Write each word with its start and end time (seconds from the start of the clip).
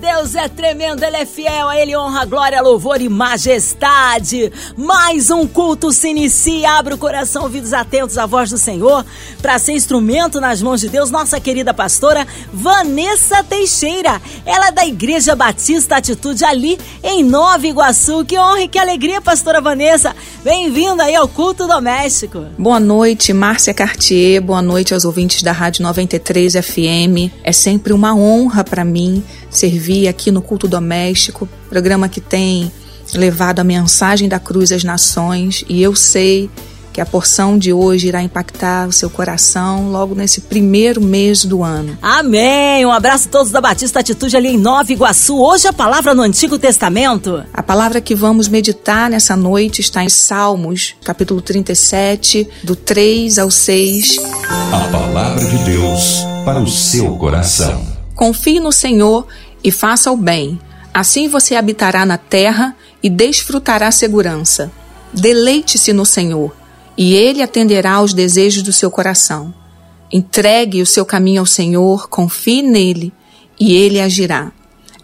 Deus 0.00 0.36
é 0.36 0.48
tremendo, 0.48 1.02
Ele 1.02 1.16
é 1.16 1.26
fiel, 1.26 1.68
a 1.68 1.76
Ele 1.76 1.96
honra, 1.96 2.24
glória, 2.24 2.62
louvor 2.62 3.00
e 3.00 3.08
majestade. 3.08 4.52
Mais 4.76 5.30
um 5.30 5.46
culto 5.46 5.92
se 5.92 6.08
inicia, 6.10 6.78
abre 6.78 6.94
o 6.94 6.98
coração, 6.98 7.42
ouvidos 7.42 7.72
atentos 7.72 8.16
à 8.18 8.24
voz 8.24 8.50
do 8.50 8.56
Senhor, 8.56 9.04
para 9.40 9.58
ser 9.58 9.72
instrumento 9.72 10.40
nas 10.40 10.62
mãos 10.62 10.80
de 10.80 10.88
Deus, 10.88 11.10
nossa 11.10 11.40
querida 11.40 11.74
pastora 11.74 12.26
Vanessa 12.52 13.42
Teixeira. 13.42 14.22
Ela 14.46 14.68
é 14.68 14.72
da 14.72 14.86
Igreja 14.86 15.34
Batista 15.34 15.96
Atitude 15.96 16.44
ali 16.44 16.78
em 17.02 17.24
Nova 17.24 17.66
Iguaçu. 17.66 18.24
Que 18.24 18.38
honra 18.38 18.62
e 18.62 18.68
que 18.68 18.78
alegria, 18.78 19.20
pastora 19.20 19.60
Vanessa. 19.60 20.14
Bem-vinda 20.44 21.04
aí 21.04 21.16
ao 21.16 21.26
culto 21.26 21.66
doméstico. 21.66 22.46
Boa 22.56 22.78
noite, 22.78 23.32
Márcia 23.32 23.74
Cartier. 23.74 24.40
Boa 24.40 24.62
noite 24.62 24.94
aos 24.94 25.04
ouvintes 25.04 25.42
da 25.42 25.52
Rádio 25.52 25.82
93 25.82 26.54
FM. 26.54 27.32
É 27.42 27.52
sempre 27.52 27.92
uma 27.92 28.14
honra 28.14 28.62
para 28.62 28.84
mim 28.84 29.22
servir 29.50 30.08
aqui 30.08 30.30
no 30.30 30.42
culto 30.42 30.66
doméstico, 30.66 31.48
programa 31.68 32.08
que 32.08 32.20
tem 32.20 32.70
levado 33.14 33.60
a 33.60 33.64
mensagem 33.64 34.28
da 34.28 34.38
cruz 34.38 34.72
às 34.72 34.84
nações, 34.84 35.64
e 35.68 35.82
eu 35.82 35.94
sei 35.94 36.50
que 36.92 37.00
a 37.00 37.06
porção 37.06 37.56
de 37.56 37.72
hoje 37.72 38.08
irá 38.08 38.22
impactar 38.22 38.86
o 38.86 38.92
seu 38.92 39.08
coração 39.08 39.90
logo 39.90 40.14
nesse 40.14 40.42
primeiro 40.42 41.00
mês 41.00 41.44
do 41.44 41.62
ano. 41.62 41.96
Amém! 42.02 42.84
Um 42.84 42.92
abraço 42.92 43.28
a 43.28 43.30
todos 43.30 43.50
da 43.50 43.60
Batista 43.60 44.00
Atitude 44.00 44.36
ali 44.36 44.48
em 44.48 44.58
Nova 44.58 44.92
Iguaçu. 44.92 45.38
Hoje 45.38 45.66
a 45.66 45.72
palavra 45.72 46.14
no 46.14 46.22
Antigo 46.22 46.58
Testamento. 46.58 47.42
A 47.52 47.62
palavra 47.62 48.00
que 48.00 48.14
vamos 48.14 48.46
meditar 48.46 49.08
nessa 49.08 49.34
noite 49.34 49.80
está 49.80 50.04
em 50.04 50.08
Salmos, 50.08 50.94
capítulo 51.02 51.40
37, 51.40 52.46
do 52.62 52.76
3 52.76 53.38
ao 53.38 53.50
6. 53.50 54.18
A 54.72 54.88
palavra 54.92 55.44
de 55.44 55.58
Deus 55.64 56.22
para 56.44 56.60
o 56.60 56.68
seu 56.68 57.16
coração. 57.16 57.91
Confie 58.14 58.60
no 58.60 58.72
Senhor 58.72 59.26
e 59.62 59.70
faça 59.70 60.10
o 60.10 60.16
bem. 60.16 60.60
Assim 60.92 61.28
você 61.28 61.54
habitará 61.54 62.04
na 62.04 62.18
terra 62.18 62.76
e 63.02 63.08
desfrutará 63.08 63.90
segurança. 63.90 64.70
Deleite-se 65.12 65.92
no 65.92 66.04
Senhor 66.04 66.54
e 66.96 67.14
ele 67.14 67.42
atenderá 67.42 67.94
aos 67.94 68.12
desejos 68.12 68.62
do 68.62 68.72
seu 68.72 68.90
coração. 68.90 69.54
Entregue 70.12 70.82
o 70.82 70.86
seu 70.86 71.06
caminho 71.06 71.40
ao 71.40 71.46
Senhor, 71.46 72.08
confie 72.08 72.62
nele 72.62 73.12
e 73.58 73.74
ele 73.74 74.00
agirá. 74.00 74.52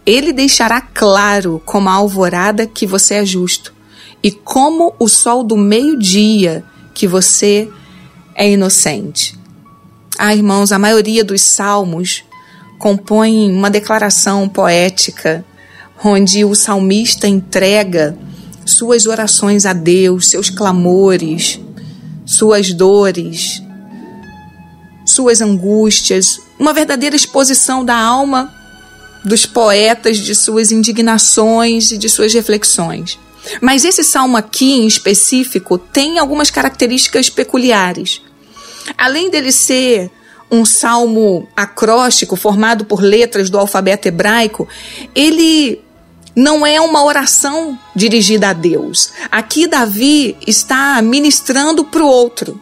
Ele 0.04 0.32
deixará 0.32 0.80
claro 0.80 1.62
como 1.64 1.88
a 1.88 1.92
alvorada 1.92 2.66
que 2.66 2.86
você 2.86 3.14
é 3.14 3.24
justo 3.24 3.74
e 4.22 4.30
como 4.30 4.94
o 4.98 5.08
sol 5.08 5.42
do 5.42 5.56
meio-dia 5.56 6.64
que 6.94 7.06
você 7.06 7.70
é 8.34 8.50
inocente. 8.50 9.38
Ah, 10.18 10.34
irmãos, 10.34 10.72
a 10.72 10.78
maioria 10.78 11.22
dos 11.22 11.42
salmos 11.42 12.24
compõe 12.78 13.50
uma 13.50 13.70
declaração 13.70 14.48
poética 14.48 15.44
onde 16.04 16.44
o 16.44 16.54
salmista 16.54 17.26
entrega 17.26 18.16
suas 18.64 19.06
orações 19.06 19.66
a 19.66 19.72
Deus, 19.72 20.28
seus 20.28 20.48
clamores, 20.50 21.58
suas 22.24 22.72
dores, 22.72 23.62
suas 25.04 25.40
angústias, 25.40 26.40
uma 26.58 26.72
verdadeira 26.72 27.16
exposição 27.16 27.84
da 27.84 27.96
alma 27.96 28.54
dos 29.24 29.46
poetas, 29.46 30.18
de 30.18 30.34
suas 30.34 30.70
indignações 30.70 31.90
e 31.90 31.98
de 31.98 32.08
suas 32.08 32.32
reflexões. 32.32 33.18
Mas 33.60 33.84
esse 33.84 34.04
salmo 34.04 34.36
aqui 34.36 34.72
em 34.72 34.86
específico 34.86 35.78
tem 35.78 36.18
algumas 36.18 36.50
características 36.50 37.30
peculiares. 37.30 38.20
Além 38.96 39.30
dele 39.30 39.50
ser 39.50 40.10
um 40.50 40.64
salmo 40.64 41.48
acróstico 41.56 42.36
formado 42.36 42.84
por 42.84 43.02
letras 43.02 43.50
do 43.50 43.58
alfabeto 43.58 44.08
hebraico, 44.08 44.66
ele 45.14 45.82
não 46.34 46.64
é 46.64 46.80
uma 46.80 47.04
oração 47.04 47.78
dirigida 47.94 48.50
a 48.50 48.52
Deus. 48.52 49.12
Aqui 49.30 49.66
Davi 49.66 50.36
está 50.46 51.02
ministrando 51.02 51.84
para 51.84 52.02
o 52.02 52.06
outro. 52.06 52.60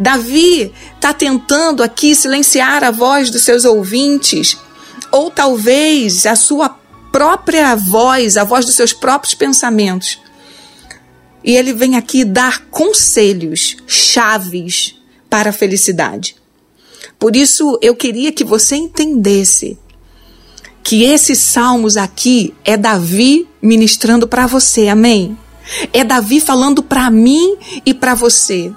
Davi 0.00 0.72
está 0.94 1.12
tentando 1.12 1.82
aqui 1.82 2.14
silenciar 2.14 2.82
a 2.82 2.90
voz 2.90 3.30
dos 3.30 3.42
seus 3.44 3.64
ouvintes, 3.64 4.56
ou 5.12 5.30
talvez 5.30 6.24
a 6.26 6.34
sua 6.34 6.70
própria 7.12 7.76
voz, 7.76 8.36
a 8.36 8.44
voz 8.44 8.64
dos 8.64 8.74
seus 8.74 8.92
próprios 8.92 9.34
pensamentos. 9.34 10.18
E 11.44 11.54
ele 11.54 11.72
vem 11.72 11.96
aqui 11.96 12.24
dar 12.24 12.66
conselhos, 12.70 13.76
chaves 13.86 14.98
para 15.28 15.50
a 15.50 15.52
felicidade. 15.52 16.34
Por 17.18 17.34
isso 17.34 17.78
eu 17.82 17.94
queria 17.94 18.32
que 18.32 18.44
você 18.44 18.76
entendesse 18.76 19.78
que 20.82 21.02
esses 21.02 21.38
salmos 21.38 21.96
aqui 21.96 22.54
é 22.64 22.76
Davi 22.76 23.48
ministrando 23.60 24.28
para 24.28 24.46
você, 24.46 24.88
amém? 24.88 25.36
É 25.92 26.04
Davi 26.04 26.40
falando 26.40 26.82
para 26.82 27.10
mim 27.10 27.56
e 27.84 27.92
para 27.92 28.14
você. 28.14 28.72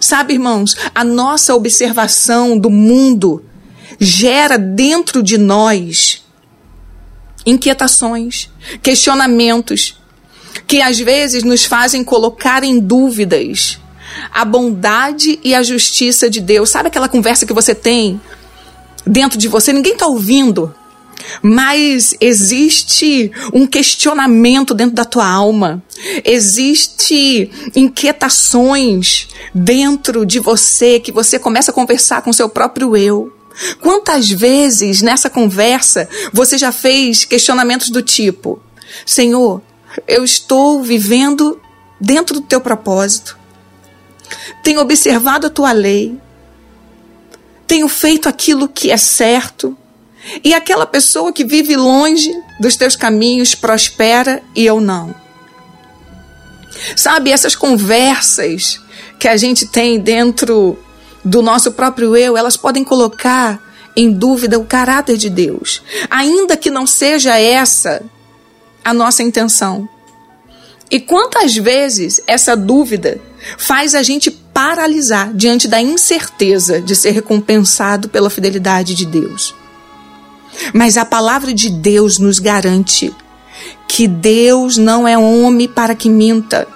Sabe, 0.00 0.34
irmãos, 0.34 0.74
a 0.94 1.04
nossa 1.04 1.54
observação 1.54 2.56
do 2.56 2.70
mundo 2.70 3.44
gera 3.98 4.56
dentro 4.56 5.22
de 5.22 5.36
nós 5.36 6.24
inquietações, 7.44 8.48
questionamentos, 8.82 9.98
que 10.66 10.80
às 10.80 10.98
vezes 10.98 11.42
nos 11.42 11.64
fazem 11.64 12.02
colocar 12.04 12.64
em 12.64 12.78
dúvidas 12.78 13.78
a 14.32 14.44
bondade 14.44 15.38
e 15.42 15.54
a 15.54 15.62
justiça 15.62 16.28
de 16.28 16.40
Deus. 16.40 16.70
Sabe 16.70 16.88
aquela 16.88 17.08
conversa 17.08 17.46
que 17.46 17.52
você 17.52 17.74
tem 17.74 18.20
dentro 19.06 19.38
de 19.38 19.48
você? 19.48 19.72
Ninguém 19.72 19.94
está 19.94 20.06
ouvindo, 20.06 20.74
mas 21.42 22.14
existe 22.20 23.30
um 23.52 23.66
questionamento 23.66 24.74
dentro 24.74 24.94
da 24.94 25.04
tua 25.04 25.26
alma, 25.26 25.82
existe 26.24 27.50
inquietações 27.74 29.28
dentro 29.54 30.26
de 30.26 30.38
você 30.38 30.98
que 30.98 31.12
você 31.12 31.38
começa 31.38 31.70
a 31.70 31.74
conversar 31.74 32.22
com 32.22 32.32
seu 32.32 32.48
próprio 32.48 32.96
eu. 32.96 33.32
Quantas 33.80 34.30
vezes 34.30 35.02
nessa 35.02 35.28
conversa 35.28 36.08
você 36.32 36.56
já 36.56 36.72
fez 36.72 37.24
questionamentos 37.24 37.90
do 37.90 38.00
tipo: 38.00 38.60
Senhor, 39.04 39.60
eu 40.08 40.24
estou 40.24 40.82
vivendo 40.82 41.60
dentro 42.00 42.40
do 42.40 42.46
teu 42.46 42.60
propósito, 42.60 43.38
tenho 44.62 44.80
observado 44.80 45.46
a 45.46 45.50
tua 45.50 45.72
lei, 45.72 46.18
tenho 47.66 47.88
feito 47.88 48.28
aquilo 48.28 48.68
que 48.68 48.90
é 48.90 48.96
certo, 48.96 49.76
e 50.44 50.54
aquela 50.54 50.86
pessoa 50.86 51.32
que 51.32 51.44
vive 51.44 51.76
longe 51.76 52.32
dos 52.60 52.76
teus 52.76 52.94
caminhos 52.94 53.54
prospera 53.54 54.42
e 54.54 54.64
eu 54.64 54.80
não. 54.80 55.14
Sabe, 56.96 57.30
essas 57.30 57.54
conversas 57.54 58.80
que 59.18 59.28
a 59.28 59.36
gente 59.36 59.66
tem 59.66 60.00
dentro 60.00 60.78
do 61.24 61.42
nosso 61.42 61.72
próprio 61.72 62.16
eu, 62.16 62.36
elas 62.36 62.56
podem 62.56 62.82
colocar 62.82 63.60
em 63.96 64.10
dúvida 64.10 64.58
o 64.58 64.64
caráter 64.64 65.16
de 65.16 65.28
Deus, 65.28 65.82
ainda 66.10 66.56
que 66.56 66.70
não 66.70 66.86
seja 66.86 67.38
essa 67.38 68.02
a 68.84 68.92
nossa 68.92 69.22
intenção. 69.22 69.88
E 70.92 71.00
quantas 71.00 71.56
vezes 71.56 72.20
essa 72.26 72.54
dúvida 72.54 73.18
faz 73.56 73.94
a 73.94 74.02
gente 74.02 74.30
paralisar 74.30 75.32
diante 75.32 75.66
da 75.66 75.80
incerteza 75.80 76.82
de 76.82 76.94
ser 76.94 77.12
recompensado 77.12 78.10
pela 78.10 78.28
fidelidade 78.28 78.94
de 78.94 79.06
Deus? 79.06 79.54
Mas 80.74 80.98
a 80.98 81.06
palavra 81.06 81.54
de 81.54 81.70
Deus 81.70 82.18
nos 82.18 82.38
garante 82.38 83.10
que 83.88 84.06
Deus 84.06 84.76
não 84.76 85.08
é 85.08 85.16
homem 85.16 85.66
para 85.66 85.94
que 85.94 86.10
minta, 86.10 86.68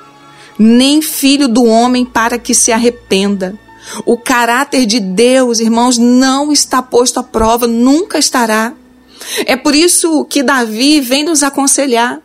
nem 0.59 1.03
filho 1.03 1.47
do 1.47 1.67
homem 1.67 2.07
para 2.07 2.39
que 2.39 2.55
se 2.55 2.73
arrependa. 2.73 3.55
O 4.07 4.17
caráter 4.17 4.87
de 4.87 4.99
Deus, 4.99 5.61
irmãos, 5.61 5.99
não 5.99 6.51
está 6.51 6.81
posto 6.81 7.21
à 7.21 7.23
prova, 7.23 7.67
nunca 7.67 8.19
estará. 8.19 8.73
É 9.45 9.57
por 9.57 9.75
isso 9.75 10.25
que 10.25 10.43
Davi 10.43 11.03
vem 11.03 11.23
nos 11.23 11.43
aconselhar, 11.43 12.21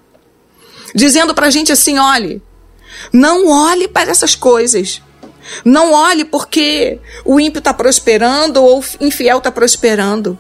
dizendo 0.94 1.34
para 1.34 1.48
a 1.48 1.52
gente 1.52 1.72
assim: 1.72 1.98
olhe, 1.98 2.42
não 3.12 3.48
olhe 3.48 3.88
para 3.88 4.12
essas 4.12 4.36
coisas. 4.36 5.02
Não 5.66 5.92
olhe 5.92 6.24
porque 6.24 7.00
o 7.26 7.40
ímpio 7.40 7.60
está 7.60 7.74
prosperando 7.74 8.64
ou 8.64 8.80
o 9.00 9.06
infiel 9.06 9.40
está 9.40 9.52
prosperando 9.52 10.38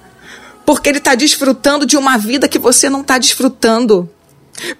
porque 0.65 0.89
ele 0.89 1.00
está 1.00 1.15
desfrutando 1.15 1.86
de 1.86 1.98
uma 1.98 2.18
vida 2.18 2.48
que 2.48 2.59
você 2.59 2.89
não 2.89 3.01
está 3.01 3.18
desfrutando. 3.18 4.09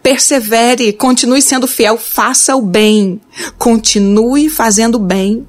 Persevere, 0.02 0.94
continue 0.94 1.42
sendo 1.42 1.68
fiel, 1.68 1.98
faça 1.98 2.56
o 2.56 2.62
bem, 2.62 3.20
continue 3.58 4.50
fazendo 4.50 4.96
o 4.96 5.00
bem. 5.00 5.46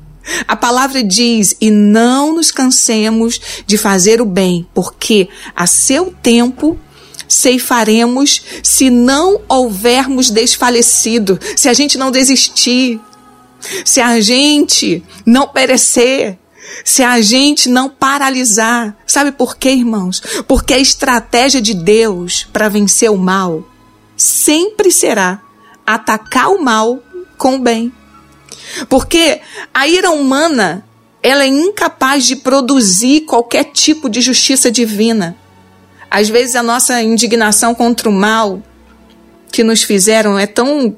A 0.47 0.57
palavra 0.57 1.03
diz: 1.03 1.57
e 1.61 1.71
não 1.71 2.35
nos 2.35 2.51
cansemos 2.51 3.41
de 3.67 3.77
fazer 3.77 4.21
o 4.21 4.25
bem, 4.25 4.67
porque 4.73 5.29
a 5.55 5.67
seu 5.67 6.15
tempo 6.23 6.79
ceifaremos 7.33 8.43
se 8.63 8.91
não 8.91 9.41
houvermos 9.49 10.31
desfalecido, 10.31 11.39
se 11.57 11.69
a 11.69 11.73
gente 11.73 11.97
não 11.97 12.11
desistir, 12.11 13.01
se 13.85 14.01
a 14.01 14.21
gente 14.21 15.03
não 15.25 15.49
perecer, 15.49 16.39
se 16.85 17.03
a 17.03 17.21
gente 17.21 17.69
não 17.69 17.89
paralisar. 17.89 18.97
Sabe 19.07 19.33
por 19.33 19.57
quê, 19.57 19.71
irmãos? 19.71 20.21
Porque 20.47 20.75
a 20.75 20.79
estratégia 20.79 21.61
de 21.61 21.75
Deus 21.75 22.47
para 22.53 22.69
vencer 22.69 23.11
o 23.11 23.17
mal 23.17 23.65
sempre 24.17 24.91
será 24.91 25.41
atacar 25.87 26.51
o 26.51 26.63
mal 26.63 27.03
com 27.39 27.57
o 27.57 27.59
bem. 27.59 27.93
Porque 28.89 29.41
a 29.73 29.89
ira 29.89 30.11
humana, 30.11 30.87
ela 31.23 31.45
é 31.45 31.49
incapaz 31.49 32.27
de 32.27 32.37
produzir 32.37 33.23
qualquer 33.23 33.65
tipo 33.65 34.09
de 34.09 34.21
justiça 34.21 34.71
divina. 34.71 35.37
Às 36.13 36.29
vezes 36.29 36.55
a 36.55 36.63
nossa 36.63 37.01
indignação 37.01 37.75
contra 37.75 38.07
o 38.07 38.13
mal 38.13 38.63
que 39.51 39.65
nos 39.65 39.83
fizeram 39.83 40.39
é 40.39 40.47
tão 40.47 40.95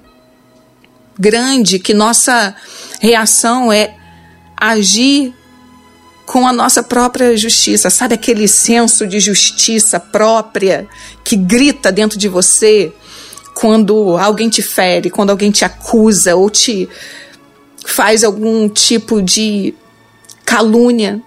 grande 1.17 1.79
que 1.79 1.95
nossa 1.95 2.53
reação 3.01 3.73
é 3.73 3.95
agir 4.57 5.33
com 6.27 6.49
a 6.49 6.53
nossa 6.53 6.83
própria 6.83 7.37
justiça, 7.37 7.91
sabe 7.91 8.17
aquele 8.17 8.49
senso 8.49 9.07
de 9.07 9.21
justiça 9.21 10.01
própria 10.01 10.89
que 11.23 11.37
grita 11.37 11.93
dentro 11.93 12.19
de 12.19 12.27
você 12.29 12.93
quando 13.55 14.17
alguém 14.19 14.49
te 14.49 14.63
fere, 14.63 15.11
quando 15.11 15.31
alguém 15.31 15.53
te 15.53 15.65
acusa 15.65 16.35
ou 16.35 16.51
te 16.51 16.89
faz 17.87 18.25
algum 18.25 18.69
tipo 18.69 19.23
de 19.23 19.75
calúnia. 20.45 21.23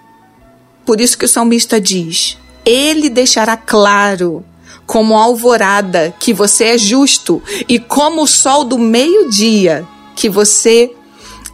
Por 0.85 0.99
isso 0.99 1.17
que 1.17 1.23
o 1.23 1.29
salmista 1.29 1.79
diz: 1.79 2.37
Ele 2.67 3.09
deixará 3.09 3.55
claro, 3.55 4.43
como 4.85 5.15
alvorada, 5.15 6.13
que 6.19 6.33
você 6.33 6.65
é 6.65 6.77
justo, 6.77 7.41
e 7.67 7.79
como 7.79 8.23
o 8.23 8.27
sol 8.27 8.65
do 8.65 8.77
meio-dia, 8.77 9.87
que 10.17 10.27
você 10.27 10.91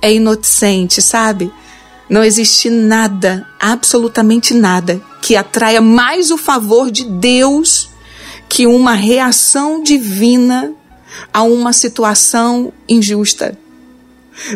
é 0.01 0.11
inocente, 0.11 1.03
sabe? 1.03 1.53
Não 2.09 2.23
existe 2.23 2.67
nada, 2.67 3.47
absolutamente 3.59 4.55
nada, 4.55 4.99
que 5.21 5.35
atraia 5.35 5.81
mais 5.81 6.31
o 6.31 6.37
favor 6.37 6.89
de 6.89 7.05
Deus 7.05 7.89
que 8.49 8.65
uma 8.65 8.93
reação 8.93 9.83
divina 9.83 10.73
a 11.31 11.43
uma 11.43 11.73
situação 11.73 12.73
injusta. 12.89 13.55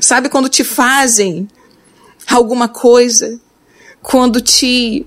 Sabe 0.02 0.28
quando 0.28 0.50
te 0.50 0.64
fazem 0.64 1.48
alguma 2.28 2.68
coisa, 2.68 3.40
quando 4.02 4.42
te 4.42 5.06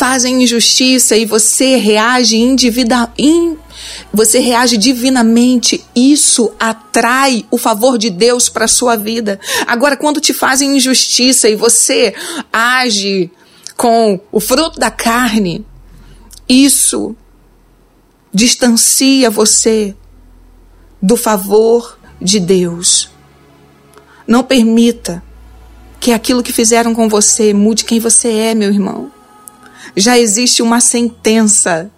fazem 0.00 0.42
injustiça 0.42 1.14
e 1.14 1.26
você 1.26 1.76
reage 1.76 2.38
individual, 2.38 3.12
in, 3.18 3.58
você 4.10 4.38
reage 4.38 4.78
divinamente, 4.78 5.84
isso 5.94 6.54
atrai 6.58 7.44
o 7.50 7.58
favor 7.58 7.98
de 7.98 8.08
Deus 8.08 8.48
para 8.48 8.66
sua 8.66 8.96
vida. 8.96 9.38
Agora, 9.66 9.98
quando 9.98 10.18
te 10.18 10.32
fazem 10.32 10.74
injustiça 10.74 11.50
e 11.50 11.54
você 11.54 12.14
age 12.50 13.30
com 13.76 14.18
o 14.32 14.40
fruto 14.40 14.80
da 14.80 14.90
carne, 14.90 15.66
isso 16.48 17.14
distancia 18.32 19.28
você 19.28 19.94
do 21.02 21.14
favor 21.14 21.98
de 22.18 22.40
Deus. 22.40 23.10
Não 24.26 24.42
permita 24.42 25.22
que 26.00 26.10
aquilo 26.10 26.42
que 26.42 26.54
fizeram 26.54 26.94
com 26.94 27.06
você 27.06 27.52
mude 27.52 27.84
quem 27.84 28.00
você 28.00 28.28
é, 28.28 28.54
meu 28.54 28.70
irmão. 28.70 29.19
Já 29.96 30.18
existe 30.18 30.62
uma 30.62 30.80
sentença 30.80 31.90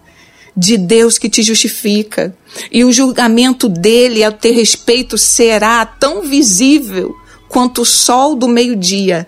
de 0.55 0.77
Deus 0.77 1.17
que 1.17 1.29
te 1.29 1.41
justifica. 1.41 2.35
E 2.71 2.83
o 2.83 2.91
julgamento 2.91 3.67
dele 3.67 4.23
a 4.23 4.31
teu 4.31 4.53
respeito 4.53 5.17
será 5.17 5.85
tão 5.85 6.21
visível 6.21 7.15
quanto 7.49 7.81
o 7.81 7.85
sol 7.85 8.35
do 8.35 8.47
meio-dia, 8.47 9.27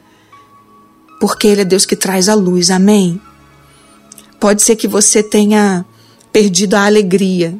porque 1.19 1.47
ele 1.47 1.61
é 1.61 1.65
Deus 1.65 1.85
que 1.85 1.95
traz 1.95 2.29
a 2.29 2.35
luz. 2.35 2.69
Amém. 2.69 3.19
Pode 4.39 4.61
ser 4.61 4.75
que 4.75 4.87
você 4.87 5.23
tenha 5.23 5.85
perdido 6.31 6.75
a 6.75 6.85
alegria 6.85 7.55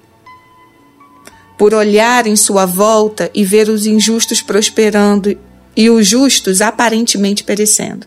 por 1.58 1.74
olhar 1.74 2.28
em 2.28 2.36
sua 2.36 2.66
volta 2.66 3.32
e 3.34 3.44
ver 3.46 3.70
os 3.70 3.86
injustos 3.86 4.42
prosperando 4.42 5.38
e 5.76 5.90
os 5.90 6.06
justos 6.06 6.62
aparentemente 6.62 7.44
perecendo. 7.44 8.06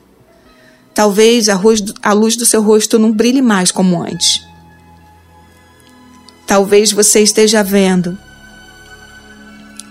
Talvez 0.99 1.49
a 1.49 2.13
luz 2.13 2.35
do 2.35 2.45
seu 2.45 2.61
rosto 2.61 2.99
não 2.99 3.13
brilhe 3.13 3.41
mais 3.41 3.71
como 3.71 4.03
antes. 4.03 4.43
Talvez 6.45 6.91
você 6.91 7.23
esteja 7.23 7.63
vendo 7.63 8.19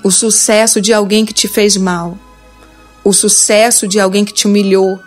o 0.04 0.12
sucesso 0.12 0.81
de 0.81 0.92
alguém 0.92 1.25
que 1.25 1.33
te 1.33 1.48
fez 1.48 1.77
mal, 1.77 2.18
o 3.06 3.13
sucesso 3.13 3.88
de 3.88 4.01
alguém 4.01 4.25
que 4.25 4.33
te 4.33 4.48
humilhou, 4.48 5.00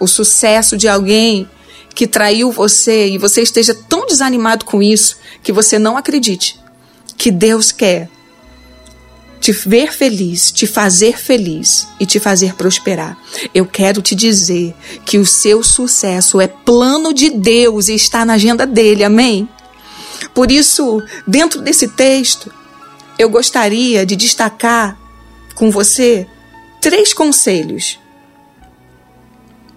o 0.00 0.08
sucesso 0.08 0.76
de 0.76 0.88
alguém 0.88 1.48
que 1.94 2.08
traiu 2.08 2.50
você 2.50 3.10
e 3.10 3.16
você 3.16 3.40
esteja 3.40 3.72
tão 3.88 4.04
desanimado 4.04 4.64
com 4.64 4.82
isso 4.82 5.16
que 5.44 5.52
você 5.52 5.78
não 5.78 5.96
acredite 5.96 6.58
que 7.16 7.30
Deus 7.30 7.70
quer 7.70 8.10
te 9.46 9.52
ver 9.52 9.92
feliz, 9.92 10.50
te 10.50 10.66
fazer 10.66 11.16
feliz 11.16 11.86
e 12.00 12.04
te 12.04 12.18
fazer 12.18 12.56
prosperar. 12.56 13.16
Eu 13.54 13.64
quero 13.64 14.02
te 14.02 14.12
dizer 14.12 14.74
que 15.04 15.18
o 15.18 15.24
seu 15.24 15.62
sucesso 15.62 16.40
é 16.40 16.48
plano 16.48 17.14
de 17.14 17.30
Deus 17.30 17.86
e 17.86 17.94
está 17.94 18.24
na 18.24 18.32
agenda 18.32 18.66
dele, 18.66 19.04
amém? 19.04 19.48
Por 20.34 20.50
isso, 20.50 21.00
dentro 21.24 21.62
desse 21.62 21.86
texto, 21.86 22.52
eu 23.16 23.30
gostaria 23.30 24.04
de 24.04 24.16
destacar 24.16 24.98
com 25.54 25.70
você 25.70 26.26
três 26.80 27.14
conselhos. 27.14 28.00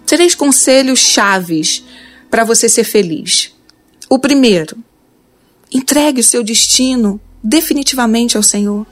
Três 0.04 0.34
conselhos 0.34 0.98
chaves 0.98 1.84
para 2.28 2.42
você 2.42 2.68
ser 2.68 2.82
feliz. 2.82 3.54
O 4.08 4.18
primeiro, 4.18 4.76
entregue 5.70 6.22
o 6.22 6.24
seu 6.24 6.42
destino 6.42 7.20
definitivamente 7.40 8.36
ao 8.36 8.42
Senhor. 8.42 8.84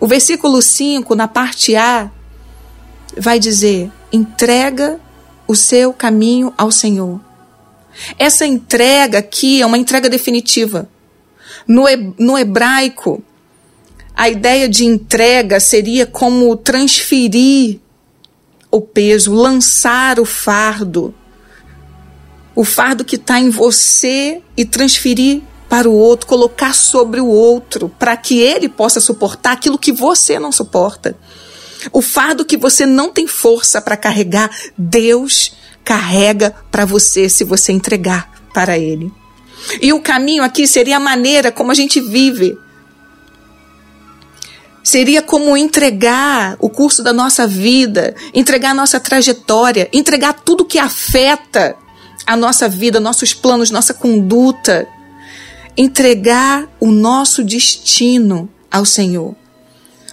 O 0.00 0.06
versículo 0.06 0.62
5, 0.62 1.14
na 1.14 1.28
parte 1.28 1.76
A, 1.76 2.10
vai 3.16 3.38
dizer: 3.38 3.92
entrega 4.10 4.98
o 5.46 5.54
seu 5.54 5.92
caminho 5.92 6.54
ao 6.56 6.72
Senhor. 6.72 7.20
Essa 8.18 8.46
entrega 8.46 9.18
aqui 9.18 9.60
é 9.60 9.66
uma 9.66 9.76
entrega 9.76 10.08
definitiva. 10.08 10.88
No, 11.68 11.84
no 12.18 12.38
hebraico, 12.38 13.22
a 14.16 14.28
ideia 14.28 14.68
de 14.68 14.86
entrega 14.86 15.60
seria 15.60 16.06
como 16.06 16.56
transferir 16.56 17.78
o 18.70 18.80
peso, 18.80 19.34
lançar 19.34 20.18
o 20.18 20.24
fardo. 20.24 21.14
O 22.54 22.64
fardo 22.64 23.04
que 23.04 23.16
está 23.16 23.38
em 23.38 23.50
você 23.50 24.40
e 24.56 24.64
transferir 24.64 25.42
para 25.70 25.88
o 25.88 25.94
outro, 25.94 26.26
colocar 26.26 26.74
sobre 26.74 27.20
o 27.20 27.26
outro, 27.28 27.88
para 27.96 28.16
que 28.16 28.40
ele 28.40 28.68
possa 28.68 28.98
suportar 28.98 29.52
aquilo 29.52 29.78
que 29.78 29.92
você 29.92 30.36
não 30.36 30.50
suporta. 30.50 31.16
O 31.92 32.02
fardo 32.02 32.44
que 32.44 32.56
você 32.56 32.84
não 32.84 33.08
tem 33.08 33.28
força 33.28 33.80
para 33.80 33.96
carregar, 33.96 34.50
Deus 34.76 35.52
carrega 35.84 36.54
para 36.72 36.84
você 36.84 37.28
se 37.28 37.44
você 37.44 37.70
entregar 37.70 38.30
para 38.52 38.76
Ele. 38.76 39.12
E 39.80 39.92
o 39.92 40.00
caminho 40.00 40.42
aqui 40.42 40.66
seria 40.66 40.96
a 40.96 41.00
maneira 41.00 41.52
como 41.52 41.70
a 41.70 41.74
gente 41.74 42.00
vive. 42.00 42.58
Seria 44.82 45.22
como 45.22 45.56
entregar 45.56 46.56
o 46.58 46.68
curso 46.68 47.00
da 47.02 47.12
nossa 47.12 47.46
vida, 47.46 48.14
entregar 48.34 48.70
a 48.70 48.74
nossa 48.74 48.98
trajetória, 48.98 49.88
entregar 49.92 50.32
tudo 50.32 50.64
que 50.64 50.80
afeta 50.80 51.76
a 52.26 52.36
nossa 52.36 52.68
vida, 52.68 52.98
nossos 52.98 53.32
planos, 53.32 53.70
nossa 53.70 53.94
conduta. 53.94 54.88
Entregar 55.82 56.68
o 56.78 56.90
nosso 56.90 57.42
destino 57.42 58.50
ao 58.70 58.84
Senhor. 58.84 59.34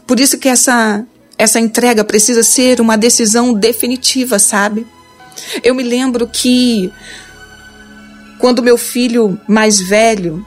Por 0.05 0.17
isso 0.17 0.37
que 0.37 0.47
essa, 0.47 1.05
essa 1.37 1.59
entrega 1.59 2.05
precisa 2.05 2.41
ser 2.41 2.79
uma 2.79 2.97
decisão 2.97 3.53
definitiva, 3.53 4.39
sabe? 4.39 4.87
Eu 5.61 5.75
me 5.75 5.83
lembro 5.83 6.25
que 6.25 6.89
quando 8.39 8.63
meu 8.63 8.77
filho 8.77 9.37
mais 9.45 9.77
velho 9.77 10.45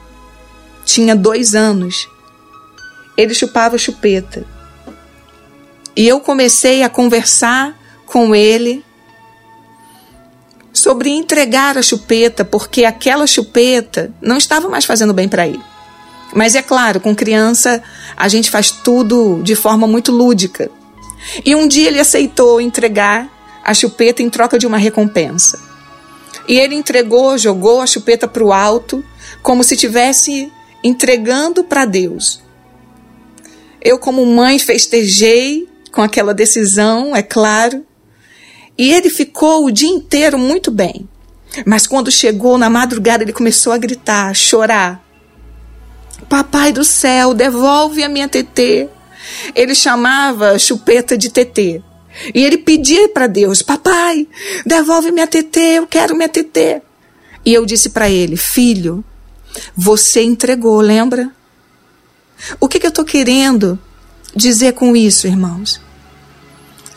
tinha 0.83 1.15
dois 1.15 1.53
anos, 1.53 2.07
ele 3.15 3.35
chupava 3.35 3.77
chupeta. 3.77 4.43
E 5.95 6.07
eu 6.07 6.19
comecei 6.19 6.81
a 6.81 6.89
conversar 6.89 7.77
com 8.07 8.33
ele 8.33 8.83
sobre 10.91 11.09
entregar 11.09 11.77
a 11.77 11.81
chupeta, 11.81 12.43
porque 12.43 12.83
aquela 12.83 13.25
chupeta 13.25 14.13
não 14.21 14.35
estava 14.35 14.67
mais 14.67 14.83
fazendo 14.83 15.13
bem 15.13 15.29
para 15.29 15.47
ele. 15.47 15.61
Mas 16.33 16.53
é 16.53 16.61
claro, 16.61 16.99
com 16.99 17.15
criança 17.15 17.81
a 18.17 18.27
gente 18.27 18.51
faz 18.51 18.71
tudo 18.71 19.41
de 19.41 19.55
forma 19.55 19.87
muito 19.87 20.11
lúdica. 20.11 20.69
E 21.45 21.55
um 21.55 21.65
dia 21.65 21.87
ele 21.87 21.99
aceitou 21.99 22.59
entregar 22.59 23.29
a 23.63 23.73
chupeta 23.73 24.21
em 24.21 24.29
troca 24.29 24.59
de 24.59 24.67
uma 24.67 24.77
recompensa. 24.77 25.57
E 26.45 26.59
ele 26.59 26.75
entregou, 26.75 27.37
jogou 27.37 27.79
a 27.79 27.87
chupeta 27.87 28.27
para 28.27 28.43
o 28.43 28.51
alto, 28.51 29.01
como 29.41 29.63
se 29.63 29.77
tivesse 29.77 30.51
entregando 30.83 31.63
para 31.63 31.85
Deus. 31.85 32.41
Eu, 33.81 33.97
como 33.97 34.25
mãe, 34.25 34.59
festejei 34.59 35.69
com 35.89 36.01
aquela 36.01 36.33
decisão, 36.33 37.15
é 37.15 37.23
claro. 37.23 37.85
E 38.81 38.91
ele 38.91 39.11
ficou 39.11 39.65
o 39.65 39.71
dia 39.71 39.87
inteiro 39.87 40.39
muito 40.39 40.71
bem. 40.71 41.07
Mas 41.67 41.85
quando 41.85 42.09
chegou 42.09 42.57
na 42.57 42.67
madrugada, 42.67 43.23
ele 43.23 43.31
começou 43.31 43.71
a 43.71 43.77
gritar, 43.77 44.31
a 44.31 44.33
chorar. 44.33 45.05
Papai 46.27 46.73
do 46.73 46.83
céu, 46.83 47.35
devolve 47.35 48.03
a 48.03 48.09
minha 48.09 48.27
TT. 48.27 48.89
Ele 49.53 49.75
chamava 49.75 50.57
chupeta 50.57 51.15
de 51.15 51.29
TT. 51.29 51.83
E 52.33 52.43
ele 52.43 52.57
pedia 52.57 53.07
para 53.09 53.27
Deus: 53.27 53.61
Papai, 53.61 54.27
devolve 54.65 55.11
minha 55.11 55.27
TT, 55.27 55.59
eu 55.59 55.85
quero 55.85 56.15
minha 56.15 56.27
TT. 56.27 56.81
E 57.45 57.53
eu 57.53 57.67
disse 57.67 57.91
para 57.91 58.09
ele: 58.09 58.35
Filho, 58.35 59.05
você 59.75 60.23
entregou, 60.23 60.81
lembra? 60.81 61.29
O 62.59 62.67
que, 62.67 62.79
que 62.79 62.87
eu 62.87 62.89
estou 62.89 63.05
querendo 63.05 63.77
dizer 64.35 64.73
com 64.73 64.95
isso, 64.95 65.27
irmãos? 65.27 65.79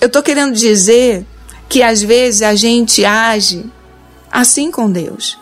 Eu 0.00 0.06
estou 0.06 0.22
querendo 0.22 0.54
dizer 0.54 1.26
que 1.68 1.82
às 1.82 2.02
vezes 2.02 2.42
a 2.42 2.54
gente 2.54 3.04
age 3.04 3.64
assim 4.30 4.70
com 4.70 4.90
Deus. 4.90 5.38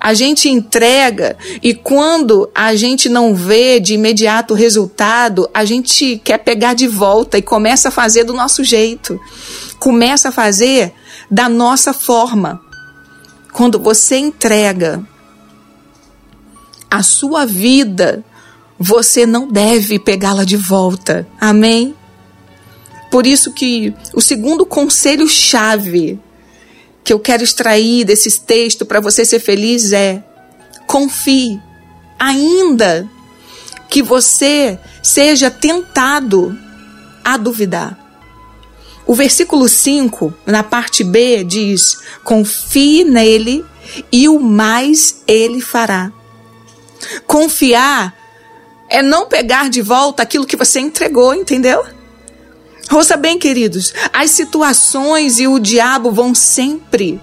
A 0.00 0.14
gente 0.14 0.48
entrega 0.48 1.36
e 1.62 1.72
quando 1.72 2.50
a 2.52 2.74
gente 2.74 3.08
não 3.08 3.36
vê 3.36 3.78
de 3.78 3.94
imediato 3.94 4.52
o 4.52 4.56
resultado, 4.56 5.48
a 5.54 5.64
gente 5.64 6.20
quer 6.24 6.38
pegar 6.38 6.74
de 6.74 6.88
volta 6.88 7.38
e 7.38 7.42
começa 7.42 7.88
a 7.88 7.92
fazer 7.92 8.24
do 8.24 8.32
nosso 8.32 8.64
jeito. 8.64 9.20
Começa 9.78 10.30
a 10.30 10.32
fazer 10.32 10.92
da 11.30 11.48
nossa 11.48 11.92
forma. 11.92 12.60
Quando 13.52 13.78
você 13.78 14.16
entrega 14.16 15.00
a 16.90 17.02
sua 17.04 17.46
vida, 17.46 18.24
você 18.76 19.24
não 19.24 19.46
deve 19.46 20.00
pegá-la 20.00 20.44
de 20.44 20.56
volta. 20.56 21.28
Amém? 21.40 21.94
Por 23.12 23.26
isso 23.26 23.52
que 23.52 23.94
o 24.14 24.22
segundo 24.22 24.64
conselho 24.64 25.28
chave 25.28 26.18
que 27.04 27.12
eu 27.12 27.20
quero 27.20 27.44
extrair 27.44 28.06
desses 28.06 28.38
textos 28.38 28.88
para 28.88 29.00
você 29.00 29.22
ser 29.22 29.38
feliz 29.38 29.92
é: 29.92 30.24
confie, 30.86 31.60
ainda 32.18 33.06
que 33.90 34.02
você 34.02 34.78
seja 35.02 35.50
tentado 35.50 36.58
a 37.22 37.36
duvidar. 37.36 37.98
O 39.06 39.14
versículo 39.14 39.68
5, 39.68 40.32
na 40.46 40.62
parte 40.62 41.04
B, 41.04 41.44
diz: 41.44 41.98
confie 42.24 43.04
nele 43.04 43.62
e 44.10 44.26
o 44.26 44.40
mais 44.40 45.22
ele 45.28 45.60
fará. 45.60 46.10
Confiar 47.26 48.16
é 48.88 49.02
não 49.02 49.26
pegar 49.26 49.68
de 49.68 49.82
volta 49.82 50.22
aquilo 50.22 50.46
que 50.46 50.56
você 50.56 50.80
entregou, 50.80 51.34
entendeu? 51.34 51.84
Ouça 52.90 53.16
bem, 53.16 53.38
queridos, 53.38 53.92
as 54.12 54.30
situações 54.30 55.38
e 55.38 55.46
o 55.46 55.58
diabo 55.58 56.10
vão 56.10 56.34
sempre 56.34 57.20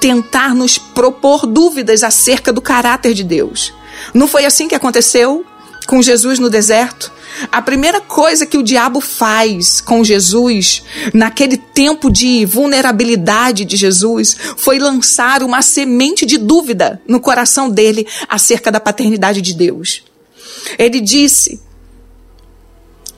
tentar 0.00 0.54
nos 0.54 0.78
propor 0.78 1.46
dúvidas 1.46 2.02
acerca 2.02 2.52
do 2.52 2.60
caráter 2.60 3.14
de 3.14 3.22
Deus. 3.22 3.72
Não 4.12 4.26
foi 4.26 4.44
assim 4.44 4.66
que 4.66 4.74
aconteceu 4.74 5.44
com 5.86 6.02
Jesus 6.02 6.38
no 6.38 6.50
deserto? 6.50 7.12
A 7.50 7.62
primeira 7.62 8.00
coisa 8.00 8.46
que 8.46 8.58
o 8.58 8.62
diabo 8.62 9.00
faz 9.00 9.80
com 9.80 10.04
Jesus, 10.04 10.82
naquele 11.14 11.56
tempo 11.56 12.10
de 12.10 12.44
vulnerabilidade 12.44 13.64
de 13.64 13.76
Jesus, 13.76 14.36
foi 14.56 14.78
lançar 14.78 15.42
uma 15.42 15.62
semente 15.62 16.26
de 16.26 16.38
dúvida 16.38 17.00
no 17.06 17.20
coração 17.20 17.70
dele 17.70 18.06
acerca 18.28 18.70
da 18.70 18.80
paternidade 18.80 19.40
de 19.40 19.54
Deus. 19.54 20.02
Ele 20.78 21.00
disse: 21.00 21.60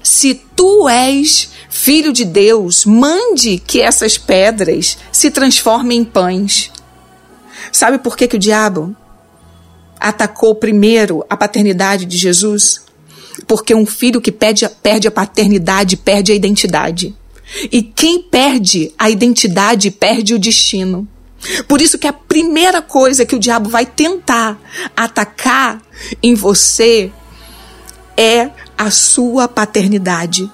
Se 0.02 0.40
tu 0.54 0.88
és 0.88 1.50
filho 1.74 2.12
de 2.12 2.24
Deus, 2.24 2.84
mande 2.84 3.58
que 3.58 3.80
essas 3.80 4.16
pedras 4.16 4.96
se 5.10 5.28
transformem 5.28 5.98
em 5.98 6.04
pães. 6.04 6.70
Sabe 7.72 7.98
por 7.98 8.16
que, 8.16 8.28
que 8.28 8.36
o 8.36 8.38
diabo 8.38 8.94
atacou 9.98 10.54
primeiro 10.54 11.26
a 11.28 11.36
paternidade 11.36 12.04
de 12.06 12.16
Jesus? 12.16 12.84
Porque 13.44 13.74
um 13.74 13.84
filho 13.84 14.20
que 14.20 14.30
perde, 14.30 14.68
perde 14.84 15.08
a 15.08 15.10
paternidade 15.10 15.96
perde 15.96 16.30
a 16.30 16.34
identidade. 16.36 17.12
E 17.72 17.82
quem 17.82 18.22
perde 18.22 18.92
a 18.96 19.10
identidade 19.10 19.90
perde 19.90 20.32
o 20.32 20.38
destino. 20.38 21.08
Por 21.66 21.82
isso 21.82 21.98
que 21.98 22.06
a 22.06 22.12
primeira 22.12 22.80
coisa 22.80 23.26
que 23.26 23.34
o 23.34 23.40
diabo 23.40 23.68
vai 23.68 23.84
tentar 23.84 24.56
atacar 24.96 25.82
em 26.22 26.36
você 26.36 27.10
é 28.16 28.48
a 28.78 28.92
sua 28.92 29.48
paternidade. 29.48 30.48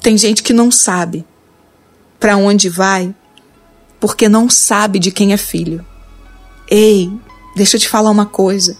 Tem 0.00 0.16
gente 0.16 0.42
que 0.42 0.52
não 0.52 0.70
sabe 0.70 1.24
para 2.18 2.36
onde 2.36 2.68
vai 2.68 3.14
porque 4.00 4.28
não 4.28 4.48
sabe 4.48 4.98
de 4.98 5.10
quem 5.10 5.32
é 5.32 5.36
filho. 5.36 5.84
Ei, 6.68 7.12
deixa 7.54 7.76
eu 7.76 7.80
te 7.80 7.88
falar 7.88 8.10
uma 8.10 8.24
coisa. 8.24 8.76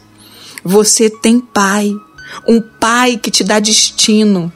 Você 0.64 1.10
tem 1.10 1.38
pai, 1.38 1.92
um 2.48 2.60
pai 2.60 3.18
que 3.18 3.30
te 3.30 3.44
dá 3.44 3.60
destino, 3.60 4.50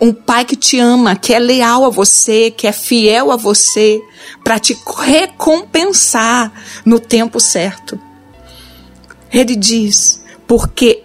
um 0.00 0.12
pai 0.12 0.44
que 0.44 0.56
te 0.56 0.78
ama, 0.78 1.16
que 1.16 1.32
é 1.32 1.38
leal 1.38 1.84
a 1.84 1.90
você, 1.90 2.50
que 2.50 2.66
é 2.66 2.72
fiel 2.72 3.30
a 3.30 3.36
você, 3.36 4.00
para 4.44 4.58
te 4.58 4.76
recompensar 4.98 6.52
no 6.84 6.98
tempo 6.98 7.40
certo. 7.40 7.98
Ele 9.32 9.56
diz: 9.56 10.22
porque 10.46 11.04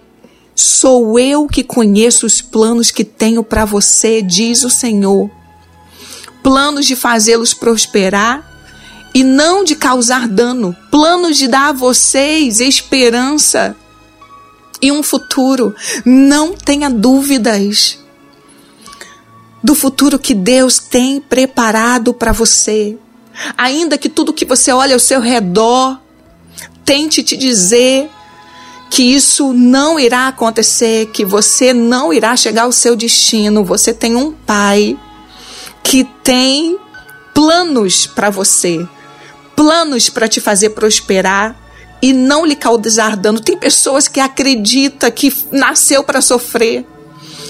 Sou 0.56 1.20
eu 1.20 1.48
que 1.48 1.64
conheço 1.64 2.26
os 2.26 2.42
planos 2.42 2.90
que 2.90 3.04
tenho 3.04 3.44
para 3.44 3.66
você, 3.66 4.22
diz 4.22 4.64
o 4.64 4.70
Senhor. 4.70 5.30
Planos 6.42 6.86
de 6.86 6.96
fazê-los 6.96 7.54
prosperar 7.54 8.50
e 9.14 9.22
não 9.22 9.66
de 9.66 9.76
causar 9.76 10.30
dano. 10.30 10.74
Planos 10.90 11.38
de 11.38 11.50
dar 11.50 11.70
a 11.70 11.74
vocês 11.74 12.62
esperança 12.62 13.76
e 14.82 14.92
um 14.94 15.04
futuro. 15.04 15.76
Não 16.06 16.54
tenha 16.54 16.90
dúvidas 16.90 18.00
do 19.62 19.76
futuro 19.76 20.18
que 20.18 20.34
Deus 20.34 20.80
tem 20.80 21.20
preparado 21.20 22.14
para 22.14 22.32
você. 22.32 22.98
Ainda 23.58 23.98
que 23.98 24.08
tudo 24.08 24.32
que 24.32 24.46
você 24.46 24.72
olha 24.72 24.94
ao 24.94 25.00
seu 25.00 25.20
redor 25.20 26.00
tente 26.86 27.24
te 27.24 27.36
dizer 27.36 28.10
que 28.96 29.04
isso 29.04 29.52
não 29.52 30.00
irá 30.00 30.30
acontecer, 30.30 31.08
que 31.08 31.26
você 31.26 31.74
não 31.74 32.14
irá 32.14 32.34
chegar 32.38 32.62
ao 32.62 32.72
seu 32.72 32.96
destino. 32.96 33.62
Você 33.62 33.94
tem 33.94 34.16
um 34.16 34.32
pai 34.32 34.98
que 35.84 36.06
tem 36.24 36.80
planos 37.34 38.08
para 38.08 38.30
você, 38.30 38.88
planos 39.54 40.10
para 40.10 40.30
te 40.30 40.40
fazer 40.40 40.70
prosperar 40.70 41.60
e 42.02 42.14
não 42.14 42.46
lhe 42.46 42.56
causar 42.56 43.18
dano. 43.18 43.42
Tem 43.42 43.58
pessoas 43.58 44.08
que 44.08 44.22
acreditam 44.22 45.12
que 45.12 45.36
nasceu 45.52 46.02
para 46.02 46.22
sofrer. 46.22 46.86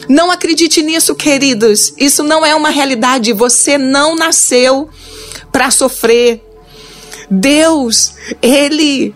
Não 0.10 0.32
acredite 0.32 0.82
nisso, 0.82 1.14
queridos. 1.14 1.94
Isso 1.96 2.24
não 2.24 2.44
é 2.44 2.56
uma 2.56 2.72
realidade. 2.72 3.32
Você 3.34 3.78
não 3.78 4.16
nasceu 4.16 4.90
para 5.52 5.70
sofrer. 5.70 6.44
Deus, 7.30 8.14
ele 8.42 9.14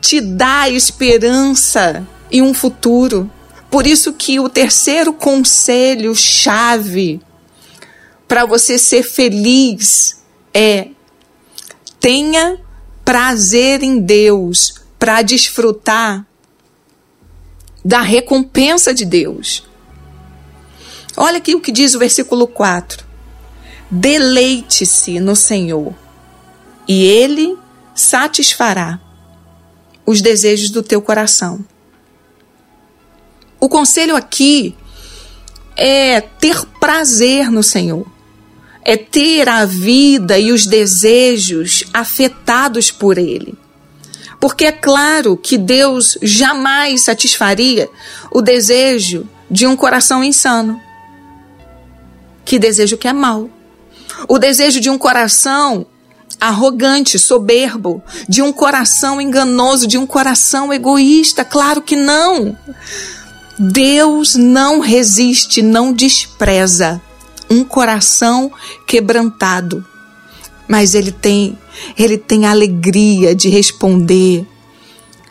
te 0.00 0.20
dá 0.20 0.68
esperança 0.68 2.06
e 2.30 2.42
um 2.42 2.54
futuro. 2.54 3.30
Por 3.70 3.86
isso 3.86 4.12
que 4.12 4.40
o 4.40 4.48
terceiro 4.48 5.12
conselho 5.12 6.14
chave 6.14 7.20
para 8.26 8.44
você 8.44 8.78
ser 8.78 9.02
feliz 9.02 10.22
é 10.52 10.88
tenha 12.00 12.58
prazer 13.04 13.82
em 13.82 13.98
Deus 13.98 14.74
para 14.98 15.22
desfrutar 15.22 16.26
da 17.84 18.00
recompensa 18.00 18.92
de 18.92 19.04
Deus. 19.04 19.66
Olha 21.16 21.38
aqui 21.38 21.54
o 21.54 21.60
que 21.60 21.72
diz 21.72 21.94
o 21.94 21.98
versículo 21.98 22.46
4. 22.46 23.06
Deleite-se 23.90 25.18
no 25.18 25.34
Senhor, 25.34 25.94
e 26.86 27.02
Ele 27.02 27.56
satisfará 27.94 29.00
os 30.08 30.22
desejos 30.22 30.70
do 30.70 30.82
teu 30.82 31.02
coração. 31.02 31.62
O 33.60 33.68
conselho 33.68 34.16
aqui 34.16 34.74
é 35.76 36.22
ter 36.22 36.64
prazer 36.80 37.50
no 37.50 37.62
Senhor, 37.62 38.06
é 38.82 38.96
ter 38.96 39.50
a 39.50 39.66
vida 39.66 40.38
e 40.38 40.50
os 40.50 40.64
desejos 40.64 41.84
afetados 41.92 42.90
por 42.90 43.18
Ele. 43.18 43.54
Porque 44.40 44.64
é 44.64 44.72
claro 44.72 45.36
que 45.36 45.58
Deus 45.58 46.16
jamais 46.22 47.02
satisfaria 47.02 47.86
o 48.30 48.40
desejo 48.40 49.28
de 49.50 49.66
um 49.66 49.76
coração 49.76 50.24
insano. 50.24 50.80
Que 52.46 52.58
desejo 52.58 52.96
que 52.96 53.08
é 53.08 53.12
mau. 53.12 53.50
O 54.26 54.38
desejo 54.38 54.80
de 54.80 54.88
um 54.88 54.96
coração 54.96 55.86
arrogante, 56.40 57.18
soberbo, 57.18 58.02
de 58.28 58.42
um 58.42 58.52
coração 58.52 59.20
enganoso, 59.20 59.86
de 59.86 59.98
um 59.98 60.06
coração 60.06 60.72
egoísta. 60.72 61.44
Claro 61.44 61.82
que 61.82 61.96
não. 61.96 62.56
Deus 63.58 64.36
não 64.36 64.78
resiste, 64.78 65.62
não 65.62 65.92
despreza 65.92 67.00
um 67.50 67.64
coração 67.64 68.52
quebrantado. 68.86 69.84
Mas 70.68 70.94
ele 70.94 71.10
tem, 71.10 71.58
ele 71.96 72.16
tem 72.16 72.46
alegria 72.46 73.34
de 73.34 73.48
responder 73.48 74.46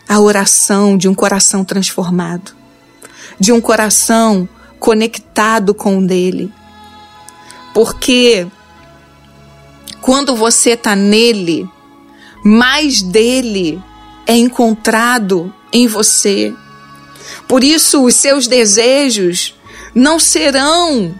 a 0.09 0.19
oração 0.19 0.97
de 0.97 1.07
um 1.07 1.13
coração 1.13 1.63
transformado, 1.63 2.53
de 3.39 3.51
um 3.51 3.61
coração 3.61 4.47
conectado 4.79 5.73
com 5.73 5.99
o 5.99 6.07
dele. 6.07 6.51
Porque 7.73 8.47
quando 10.07 10.37
você 10.37 10.69
está 10.69 10.95
nele, 10.95 11.69
mais 12.41 13.01
dele 13.01 13.77
é 14.25 14.37
encontrado 14.37 15.53
em 15.69 15.85
você. 15.85 16.53
Por 17.45 17.61
isso, 17.61 18.05
os 18.05 18.15
seus 18.15 18.47
desejos 18.47 19.53
não 19.93 20.17
serão 20.17 21.13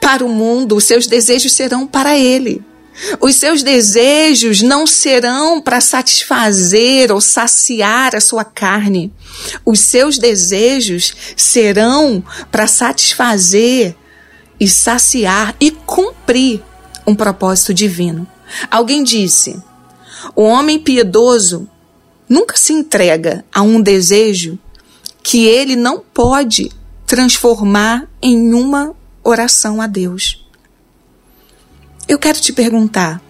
para 0.00 0.24
o 0.24 0.28
mundo, 0.28 0.74
os 0.74 0.82
seus 0.82 1.06
desejos 1.06 1.52
serão 1.52 1.86
para 1.86 2.18
ele. 2.18 2.60
Os 3.20 3.36
seus 3.36 3.62
desejos 3.62 4.62
não 4.62 4.84
serão 4.84 5.60
para 5.60 5.80
satisfazer 5.80 7.12
ou 7.12 7.20
saciar 7.20 8.16
a 8.16 8.20
sua 8.20 8.42
carne. 8.42 9.12
Os 9.64 9.78
seus 9.78 10.18
desejos 10.18 11.14
serão 11.36 12.24
para 12.50 12.66
satisfazer 12.66 13.94
e 14.58 14.66
saciar 14.66 15.54
e 15.60 15.70
cumprir 15.70 16.64
um 17.06 17.14
propósito 17.14 17.72
divino. 17.72 18.26
Alguém 18.70 19.02
disse: 19.04 19.62
o 20.34 20.42
homem 20.42 20.78
piedoso 20.78 21.68
nunca 22.28 22.56
se 22.56 22.72
entrega 22.72 23.44
a 23.52 23.62
um 23.62 23.80
desejo 23.80 24.58
que 25.22 25.46
ele 25.46 25.76
não 25.76 26.00
pode 26.00 26.70
transformar 27.06 28.08
em 28.20 28.52
uma 28.52 28.94
oração 29.22 29.80
a 29.80 29.86
Deus. 29.86 30.44
Eu 32.08 32.18
quero 32.18 32.40
te 32.40 32.52
perguntar: 32.52 33.20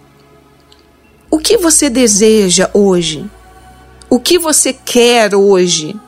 o 1.29 1.37
que 1.37 1.57
você 1.57 1.89
deseja 1.89 2.69
hoje? 2.73 3.29
O 4.09 4.19
que 4.19 4.39
você 4.39 4.71
quer 4.71 5.35
hoje? 5.35 5.99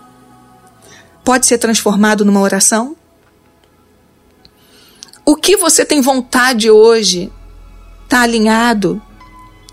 Pode 1.23 1.45
ser 1.45 1.57
transformado 1.57 2.23
numa 2.23 2.39
oração? 2.39 2.95
O 5.25 5.35
que 5.35 5.57
você 5.57 5.85
tem 5.85 6.01
vontade 6.01 6.71
hoje 6.71 7.31
está 8.09 8.21
alinhado 8.21 8.99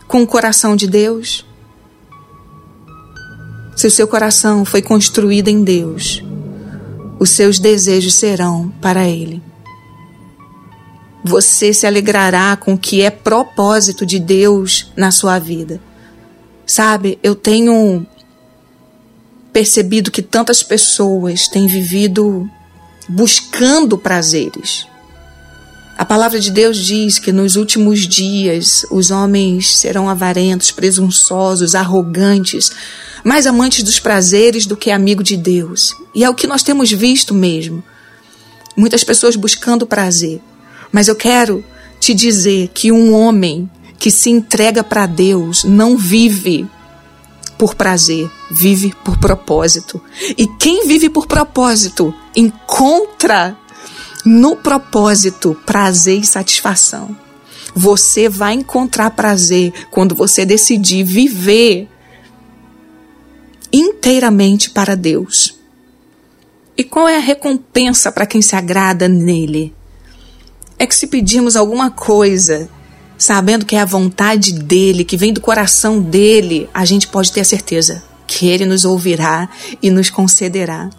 com 0.07 0.23
o 0.23 0.27
coração 0.27 0.77
de 0.77 0.87
Deus? 0.87 1.47
Se 3.75 3.87
o 3.87 3.91
seu 3.91 4.07
coração 4.07 4.65
foi 4.65 4.83
construído 4.83 5.49
em 5.49 5.65
Deus, 5.65 6.23
os 7.19 7.31
seus 7.31 7.59
desejos 7.59 8.15
serão 8.15 8.73
para 8.81 9.09
Ele 9.09 9.43
você 11.27 11.75
se 11.75 11.87
alegrará 11.87 12.57
com 12.57 12.75
o 12.75 12.79
que 12.79 13.03
é 13.03 13.11
propósito 13.11 14.07
de 14.07 14.21
Deus 14.21 14.93
na 14.97 15.11
sua 15.11 15.41
vida. 15.41 15.81
Sabe, 16.65 17.19
eu 17.23 17.35
tenho 17.35 18.07
percebido 19.53 20.11
que 20.11 20.23
tantas 20.23 20.63
pessoas 20.63 21.49
têm 21.49 21.67
vivido 21.67 22.49
buscando 23.09 23.99
prazeres. 23.99 24.87
A 25.97 26.05
palavra 26.05 26.39
de 26.39 26.51
Deus 26.51 26.77
diz 26.77 27.19
que 27.19 27.33
nos 27.33 27.57
últimos 27.57 28.01
dias 28.01 28.85
os 28.91 29.11
homens 29.11 29.79
serão 29.79 30.11
avarentos, 30.11 30.71
presunçosos, 30.71 31.75
arrogantes, 31.75 32.71
mais 33.25 33.47
amantes 33.47 33.83
dos 33.83 33.99
prazeres 33.99 34.67
do 34.67 34.77
que 34.77 34.91
amigo 34.91 35.23
de 35.23 35.39
Deus. 35.39 35.97
E 36.15 36.23
é 36.23 36.29
o 36.29 36.35
que 36.35 36.47
nós 36.47 36.63
temos 36.63 36.93
visto 36.93 37.33
mesmo. 37.33 37.83
Muitas 38.77 39.03
pessoas 39.03 39.37
buscando 39.37 39.87
prazer. 39.87 40.39
Mas 40.93 41.09
eu 41.09 41.17
quero 41.17 41.65
te 41.99 42.13
dizer 42.13 42.69
que 42.75 42.93
um 42.93 43.15
homem 43.15 43.69
que 43.99 44.11
se 44.11 44.29
entrega 44.29 44.85
para 44.85 45.07
Deus 45.07 45.65
não 45.65 45.97
vive 45.97 46.69
por 47.57 47.75
prazer, 47.75 48.31
vive 48.51 48.95
por 49.03 49.17
propósito. 49.17 49.99
E 50.37 50.47
quem 50.59 50.87
vive 50.87 51.09
por 51.09 51.27
propósito 51.27 52.15
encontra 52.37 53.57
no 54.27 54.57
propósito 54.57 55.57
prazer 55.65 56.21
e 56.21 56.27
satisfação. 56.27 57.17
Você 57.75 58.29
vai 58.29 58.53
encontrar 58.53 59.11
prazer 59.11 59.73
quando 59.91 60.15
você 60.15 60.45
decidir 60.45 61.05
viver 61.05 61.89
inteiramente 63.73 64.71
para 64.71 64.95
Deus. 64.95 65.59
E 66.77 66.85
qual 66.85 67.09
é 67.09 67.17
a 67.17 67.21
recompensa 67.21 68.13
para 68.13 68.27
quem 68.27 68.43
se 68.43 68.55
agrada 68.55 69.09
nele? 69.09 69.75
é 70.79 70.87
que 70.87 70.95
se 70.95 71.07
pedirmos 71.07 71.57
alguma 71.57 71.91
coisa, 71.91 72.69
sabendo 73.17 73.65
que 73.65 73.77
é 73.77 73.81
a 73.81 73.87
vontade 73.87 74.53
dele, 74.53 75.05
que 75.05 75.17
vem 75.17 75.33
do 75.33 75.41
coração 75.41 76.01
dele, 76.01 76.69
a 76.73 76.85
gente 76.85 77.09
pode 77.09 77.33
ter 77.33 77.41
a 77.41 77.45
certeza 77.45 78.03
que 78.27 78.49
ele 78.49 78.67
nos 78.67 78.85
ouvirá 78.85 79.49
e 79.83 79.91
nos 79.91 80.11
concederá. 80.11 80.91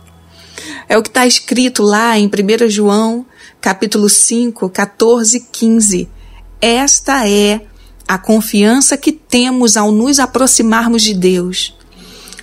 É 0.88 0.98
o 0.98 1.04
que 1.04 1.10
está 1.10 1.26
escrito 1.26 1.84
lá 1.84 2.17
em 2.17 2.28
1 2.28 2.70
João, 2.70 3.26
capítulo 3.62 4.10
5, 4.10 4.70
14 4.70 5.38
e 5.38 5.39
15. 5.41 6.10
Esta 6.62 7.28
é 7.28 7.62
a 8.08 8.17
confiança 8.17 8.98
que 8.98 9.12
temos 9.12 9.76
ao 9.76 9.91
nos 9.91 10.20
aproximarmos 10.20 11.04
de 11.04 11.13
Deus. 11.13 11.76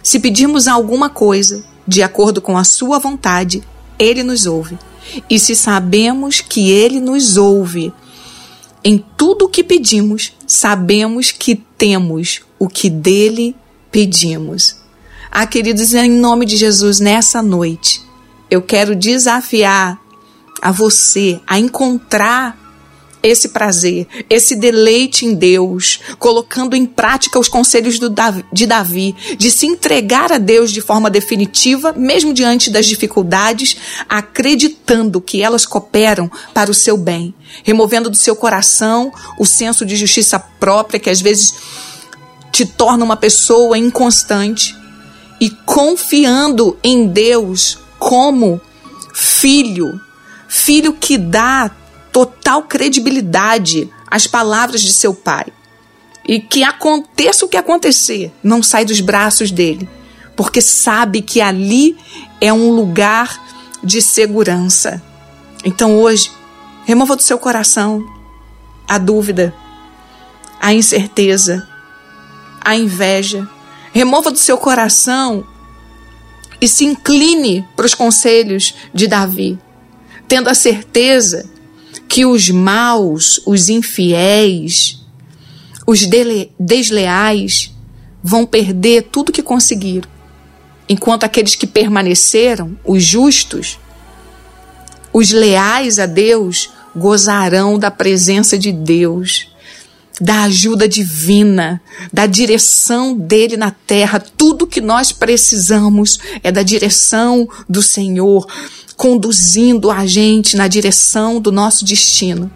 Se 0.02 0.20
pedirmos 0.20 0.68
alguma 0.68 1.08
coisa 1.08 1.64
de 1.86 2.02
acordo 2.02 2.40
com 2.40 2.56
a 2.58 2.64
Sua 2.64 2.98
vontade, 2.98 3.62
Ele 3.98 4.22
nos 4.22 4.46
ouve. 4.46 4.78
E 5.28 5.38
se 5.38 5.54
sabemos 5.54 6.40
que 6.40 6.70
Ele 6.70 7.00
nos 7.00 7.36
ouve, 7.36 7.92
em 8.82 9.02
tudo 9.16 9.46
o 9.46 9.48
que 9.48 9.64
pedimos, 9.64 10.32
sabemos 10.46 11.30
que 11.30 11.54
temos 11.54 12.42
o 12.58 12.68
que 12.68 12.90
dele 12.90 13.56
pedimos. 13.90 14.76
Ah, 15.30 15.46
queridos, 15.46 15.94
em 15.94 16.10
nome 16.10 16.44
de 16.44 16.56
Jesus, 16.56 17.00
nessa 17.00 17.42
noite, 17.42 18.03
eu 18.54 18.62
quero 18.62 18.94
desafiar 18.94 20.00
a 20.62 20.70
você 20.70 21.40
a 21.46 21.58
encontrar 21.58 22.64
esse 23.22 23.48
prazer, 23.48 24.06
esse 24.28 24.54
deleite 24.54 25.24
em 25.24 25.34
Deus, 25.34 25.98
colocando 26.18 26.76
em 26.76 26.84
prática 26.84 27.38
os 27.38 27.48
conselhos 27.48 27.98
de 28.52 28.66
Davi, 28.66 29.16
de 29.38 29.50
se 29.50 29.66
entregar 29.66 30.30
a 30.30 30.36
Deus 30.36 30.70
de 30.70 30.82
forma 30.82 31.08
definitiva, 31.08 31.94
mesmo 31.94 32.34
diante 32.34 32.70
das 32.70 32.84
dificuldades, 32.84 33.78
acreditando 34.06 35.22
que 35.22 35.42
elas 35.42 35.64
cooperam 35.64 36.30
para 36.52 36.70
o 36.70 36.74
seu 36.74 36.98
bem, 36.98 37.34
removendo 37.62 38.10
do 38.10 38.16
seu 38.16 38.36
coração 38.36 39.10
o 39.38 39.46
senso 39.46 39.86
de 39.86 39.96
justiça 39.96 40.38
própria 40.38 41.00
que 41.00 41.08
às 41.08 41.22
vezes 41.22 41.54
te 42.52 42.66
torna 42.66 43.04
uma 43.04 43.16
pessoa 43.16 43.78
inconstante 43.78 44.76
e 45.40 45.48
confiando 45.50 46.78
em 46.84 47.06
Deus 47.06 47.83
como 48.04 48.60
filho, 49.14 49.98
filho 50.46 50.92
que 50.92 51.16
dá 51.16 51.70
total 52.12 52.64
credibilidade 52.64 53.90
às 54.06 54.26
palavras 54.26 54.82
de 54.82 54.92
seu 54.92 55.14
pai. 55.14 55.46
E 56.28 56.38
que 56.38 56.62
aconteça 56.62 57.46
o 57.46 57.48
que 57.48 57.56
acontecer, 57.56 58.30
não 58.42 58.62
sai 58.62 58.84
dos 58.84 59.00
braços 59.00 59.50
dele, 59.50 59.88
porque 60.36 60.60
sabe 60.60 61.22
que 61.22 61.40
ali 61.40 61.96
é 62.42 62.52
um 62.52 62.72
lugar 62.72 63.42
de 63.82 64.02
segurança. 64.02 65.02
Então 65.64 65.98
hoje, 65.98 66.30
remova 66.84 67.16
do 67.16 67.22
seu 67.22 67.38
coração 67.38 68.04
a 68.86 68.98
dúvida, 68.98 69.54
a 70.60 70.74
incerteza, 70.74 71.66
a 72.60 72.76
inveja. 72.76 73.48
Remova 73.94 74.30
do 74.30 74.38
seu 74.38 74.58
coração 74.58 75.46
e 76.60 76.68
se 76.68 76.84
incline 76.84 77.66
para 77.76 77.86
os 77.86 77.94
conselhos 77.94 78.74
de 78.92 79.06
Davi, 79.06 79.58
tendo 80.28 80.48
a 80.48 80.54
certeza 80.54 81.48
que 82.08 82.24
os 82.24 82.48
maus, 82.50 83.40
os 83.46 83.68
infiéis, 83.68 85.04
os 85.86 86.00
desleais 86.58 87.70
vão 88.22 88.46
perder 88.46 89.02
tudo 89.10 89.32
que 89.32 89.42
conseguiram, 89.42 90.08
enquanto 90.88 91.24
aqueles 91.24 91.54
que 91.54 91.66
permaneceram, 91.66 92.78
os 92.84 93.02
justos, 93.02 93.78
os 95.12 95.30
leais 95.30 95.98
a 95.98 96.06
Deus, 96.06 96.70
gozarão 96.96 97.78
da 97.78 97.90
presença 97.90 98.56
de 98.56 98.72
Deus, 98.72 99.48
da 100.20 100.44
ajuda 100.44 100.88
divina, 100.88 101.80
da 102.12 102.26
direção 102.26 103.16
dele 103.16 103.56
na 103.56 103.70
terra. 103.70 104.20
Tudo 104.20 104.66
que 104.66 104.80
nós 104.80 105.12
precisamos 105.12 106.18
é 106.42 106.52
da 106.52 106.62
direção 106.62 107.48
do 107.68 107.82
Senhor 107.82 108.46
conduzindo 108.96 109.90
a 109.90 110.06
gente 110.06 110.56
na 110.56 110.68
direção 110.68 111.40
do 111.40 111.50
nosso 111.50 111.84
destino. 111.84 112.50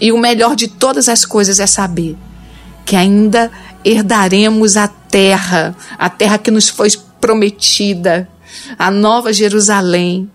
E 0.00 0.10
o 0.10 0.18
melhor 0.18 0.56
de 0.56 0.66
todas 0.66 1.08
as 1.08 1.24
coisas 1.24 1.60
é 1.60 1.66
saber 1.66 2.16
que 2.84 2.96
ainda 2.96 3.50
herdaremos 3.84 4.76
a 4.76 4.88
terra, 4.88 5.76
a 5.98 6.08
terra 6.08 6.38
que 6.38 6.50
nos 6.50 6.68
foi 6.68 6.88
prometida, 7.20 8.28
a 8.78 8.90
nova 8.90 9.32
Jerusalém. 9.32 10.30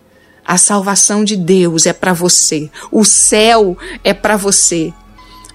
A 0.46 0.58
salvação 0.58 1.26
de 1.26 1.36
Deus 1.36 1.86
é 1.86 1.92
para 1.92 2.14
você, 2.14 2.72
o 2.90 3.04
céu 3.04 3.78
é 4.02 4.14
para 4.14 4.38
você. 4.38 4.94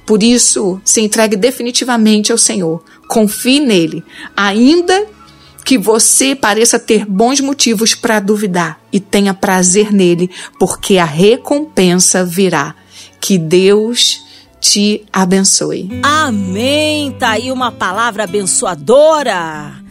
Por 0.06 0.22
isso, 0.22 0.80
se 0.84 1.00
entregue 1.00 1.36
definitivamente 1.36 2.32
ao 2.32 2.38
Senhor, 2.38 2.82
confie 3.08 3.60
nele, 3.60 4.04
ainda 4.36 5.06
que 5.64 5.78
você 5.78 6.34
pareça 6.34 6.78
ter 6.78 7.06
bons 7.06 7.40
motivos 7.40 7.94
para 7.94 8.20
duvidar 8.20 8.80
e 8.92 8.98
tenha 8.98 9.32
prazer 9.32 9.92
nele, 9.92 10.30
porque 10.58 10.98
a 10.98 11.04
recompensa 11.04 12.24
virá. 12.24 12.74
Que 13.20 13.38
Deus 13.38 14.20
te 14.60 15.04
abençoe. 15.12 15.88
Amém. 16.02 17.12
Tá 17.12 17.30
aí 17.30 17.52
uma 17.52 17.70
palavra 17.70 18.24
abençoadora. 18.24 19.81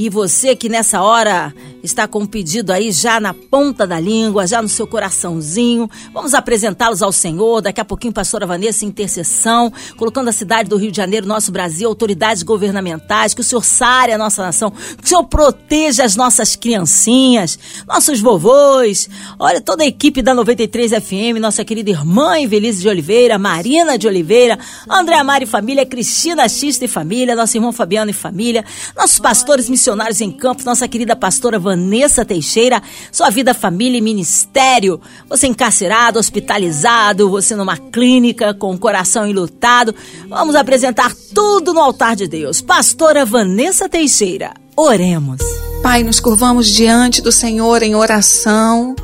E 0.00 0.08
você 0.08 0.54
que 0.54 0.68
nessa 0.68 1.02
hora 1.02 1.52
está 1.82 2.06
com 2.06 2.20
um 2.20 2.26
pedido 2.26 2.72
aí 2.72 2.92
já 2.92 3.18
na 3.18 3.34
ponta 3.34 3.84
da 3.84 3.98
língua, 3.98 4.46
já 4.46 4.62
no 4.62 4.68
seu 4.68 4.86
coraçãozinho. 4.86 5.90
Vamos 6.14 6.34
apresentá-los 6.34 7.02
ao 7.02 7.10
Senhor. 7.10 7.60
Daqui 7.60 7.80
a 7.80 7.84
pouquinho, 7.84 8.12
pastora 8.12 8.46
Vanessa, 8.46 8.84
intercessão, 8.84 9.72
colocando 9.96 10.28
a 10.28 10.32
cidade 10.32 10.68
do 10.68 10.76
Rio 10.76 10.92
de 10.92 10.96
Janeiro, 10.96 11.26
nosso 11.26 11.50
Brasil, 11.50 11.88
autoridades 11.88 12.44
governamentais, 12.44 13.34
que 13.34 13.40
o 13.40 13.44
Senhor 13.44 13.64
sare 13.64 14.12
a 14.12 14.18
nossa 14.18 14.40
nação, 14.40 14.70
que 14.70 15.04
o 15.04 15.08
Senhor 15.08 15.24
proteja 15.24 16.04
as 16.04 16.14
nossas 16.14 16.54
criancinhas, 16.54 17.58
nossos 17.84 18.20
vovôs. 18.20 19.10
Olha, 19.36 19.60
toda 19.60 19.82
a 19.82 19.86
equipe 19.86 20.22
da 20.22 20.32
93 20.32 20.92
FM, 20.92 21.40
nossa 21.40 21.64
querida 21.64 21.90
irmã 21.90 22.38
Evelise 22.38 22.82
de 22.82 22.88
Oliveira, 22.88 23.36
Marina 23.36 23.98
de 23.98 24.06
Oliveira, 24.06 24.60
André 24.88 25.16
Amari 25.16 25.42
e 25.42 25.48
família, 25.48 25.84
Cristina 25.84 26.48
Xista 26.48 26.84
e 26.84 26.88
família, 26.88 27.34
nosso 27.34 27.56
irmão 27.56 27.72
Fabiano 27.72 28.12
e 28.12 28.14
família, 28.14 28.64
nossos 28.96 29.18
pastores 29.18 29.68
missionários 29.68 29.87
em 30.20 30.30
campo, 30.30 30.64
nossa 30.64 30.86
querida 30.86 31.16
pastora 31.16 31.58
Vanessa 31.58 32.24
Teixeira, 32.24 32.82
sua 33.10 33.30
vida, 33.30 33.54
família 33.54 33.98
e 33.98 34.02
ministério. 34.02 35.00
Você 35.28 35.46
encarcerado, 35.46 36.18
hospitalizado, 36.18 37.30
você 37.30 37.56
numa 37.56 37.76
clínica 37.76 38.52
com 38.52 38.74
o 38.74 38.78
coração 38.78 39.26
enlutado. 39.26 39.94
Vamos 40.28 40.54
apresentar 40.54 41.14
tudo 41.34 41.72
no 41.72 41.80
altar 41.80 42.14
de 42.16 42.28
Deus. 42.28 42.60
Pastora 42.60 43.24
Vanessa 43.24 43.88
Teixeira, 43.88 44.52
oremos. 44.76 45.40
Pai, 45.82 46.02
nos 46.02 46.20
curvamos 46.20 46.68
diante 46.68 47.22
do 47.22 47.32
Senhor 47.32 47.82
em 47.82 47.94
oração, 47.94 48.94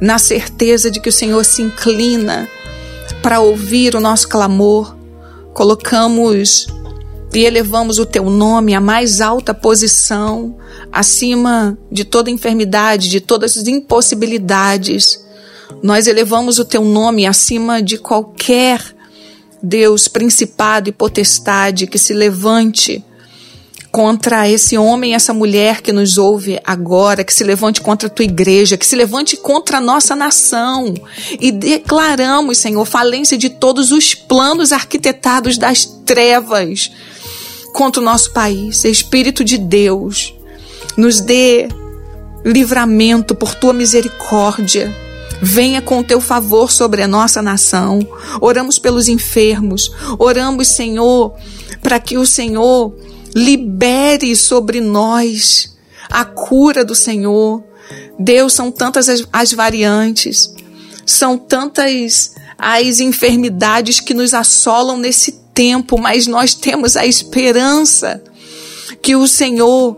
na 0.00 0.18
certeza 0.18 0.90
de 0.90 1.00
que 1.00 1.08
o 1.10 1.12
Senhor 1.12 1.44
se 1.44 1.60
inclina 1.60 2.48
para 3.22 3.40
ouvir 3.40 3.94
o 3.94 4.00
nosso 4.00 4.28
clamor. 4.28 4.96
Colocamos 5.52 6.66
e 7.32 7.44
elevamos 7.44 7.98
o 7.98 8.06
teu 8.06 8.28
nome 8.28 8.74
à 8.74 8.80
mais 8.80 9.20
alta 9.20 9.54
posição, 9.54 10.56
acima 10.90 11.78
de 11.90 12.04
toda 12.04 12.30
enfermidade, 12.30 13.08
de 13.08 13.20
todas 13.20 13.56
as 13.56 13.68
impossibilidades. 13.68 15.24
Nós 15.82 16.08
elevamos 16.08 16.58
o 16.58 16.64
teu 16.64 16.84
nome 16.84 17.26
acima 17.26 17.80
de 17.80 17.98
qualquer 17.98 18.82
Deus, 19.62 20.08
principado 20.08 20.88
e 20.88 20.92
potestade 20.92 21.86
que 21.86 21.98
se 21.98 22.12
levante 22.12 23.04
contra 23.92 24.48
esse 24.48 24.78
homem, 24.78 25.14
essa 25.14 25.34
mulher 25.34 25.82
que 25.82 25.92
nos 25.92 26.16
ouve 26.16 26.60
agora, 26.64 27.24
que 27.24 27.34
se 27.34 27.44
levante 27.44 27.80
contra 27.80 28.06
a 28.06 28.10
tua 28.10 28.24
igreja, 28.24 28.76
que 28.76 28.86
se 28.86 28.96
levante 28.96 29.36
contra 29.36 29.78
a 29.78 29.80
nossa 29.80 30.16
nação. 30.16 30.94
E 31.40 31.50
declaramos, 31.52 32.58
Senhor, 32.58 32.84
falência 32.84 33.36
de 33.36 33.50
todos 33.50 33.92
os 33.92 34.14
planos 34.14 34.72
arquitetados 34.72 35.58
das 35.58 35.84
trevas 35.84 36.90
contra 37.72 38.00
o 38.00 38.04
nosso 38.04 38.32
país. 38.32 38.84
Espírito 38.84 39.44
de 39.44 39.58
Deus, 39.58 40.34
nos 40.96 41.20
dê 41.20 41.68
livramento 42.44 43.34
por 43.34 43.54
tua 43.54 43.72
misericórdia. 43.72 44.94
Venha 45.42 45.80
com 45.80 46.00
o 46.00 46.04
teu 46.04 46.20
favor 46.20 46.70
sobre 46.70 47.02
a 47.02 47.08
nossa 47.08 47.40
nação. 47.40 48.00
Oramos 48.40 48.78
pelos 48.78 49.08
enfermos. 49.08 49.90
Oramos, 50.18 50.68
Senhor, 50.68 51.34
para 51.82 51.98
que 51.98 52.18
o 52.18 52.26
Senhor 52.26 52.94
libere 53.34 54.34
sobre 54.36 54.80
nós 54.80 55.76
a 56.10 56.24
cura 56.24 56.84
do 56.84 56.94
Senhor. 56.94 57.62
Deus, 58.18 58.52
são 58.52 58.70
tantas 58.70 59.08
as, 59.08 59.26
as 59.32 59.52
variantes, 59.52 60.52
são 61.06 61.38
tantas 61.38 62.34
as 62.58 63.00
enfermidades 63.00 64.00
que 64.00 64.12
nos 64.12 64.34
assolam 64.34 64.98
nesse 64.98 65.39
tempo, 65.54 65.98
mas 65.98 66.26
nós 66.26 66.54
temos 66.54 66.96
a 66.96 67.06
esperança 67.06 68.22
que 69.02 69.16
o 69.16 69.26
Senhor, 69.26 69.96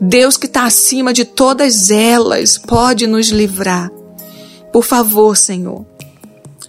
Deus 0.00 0.36
que 0.36 0.46
está 0.46 0.64
acima 0.64 1.12
de 1.12 1.24
todas 1.24 1.90
elas, 1.90 2.58
pode 2.58 3.06
nos 3.06 3.28
livrar. 3.28 3.90
Por 4.72 4.84
favor, 4.84 5.36
Senhor, 5.36 5.84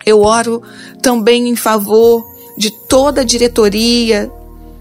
eu 0.06 0.22
oro 0.22 0.62
também 1.02 1.50
em 1.50 1.56
favor 1.56 2.24
de 2.58 2.72
toda 2.72 3.22
a 3.22 3.26
diretoria 3.26 4.32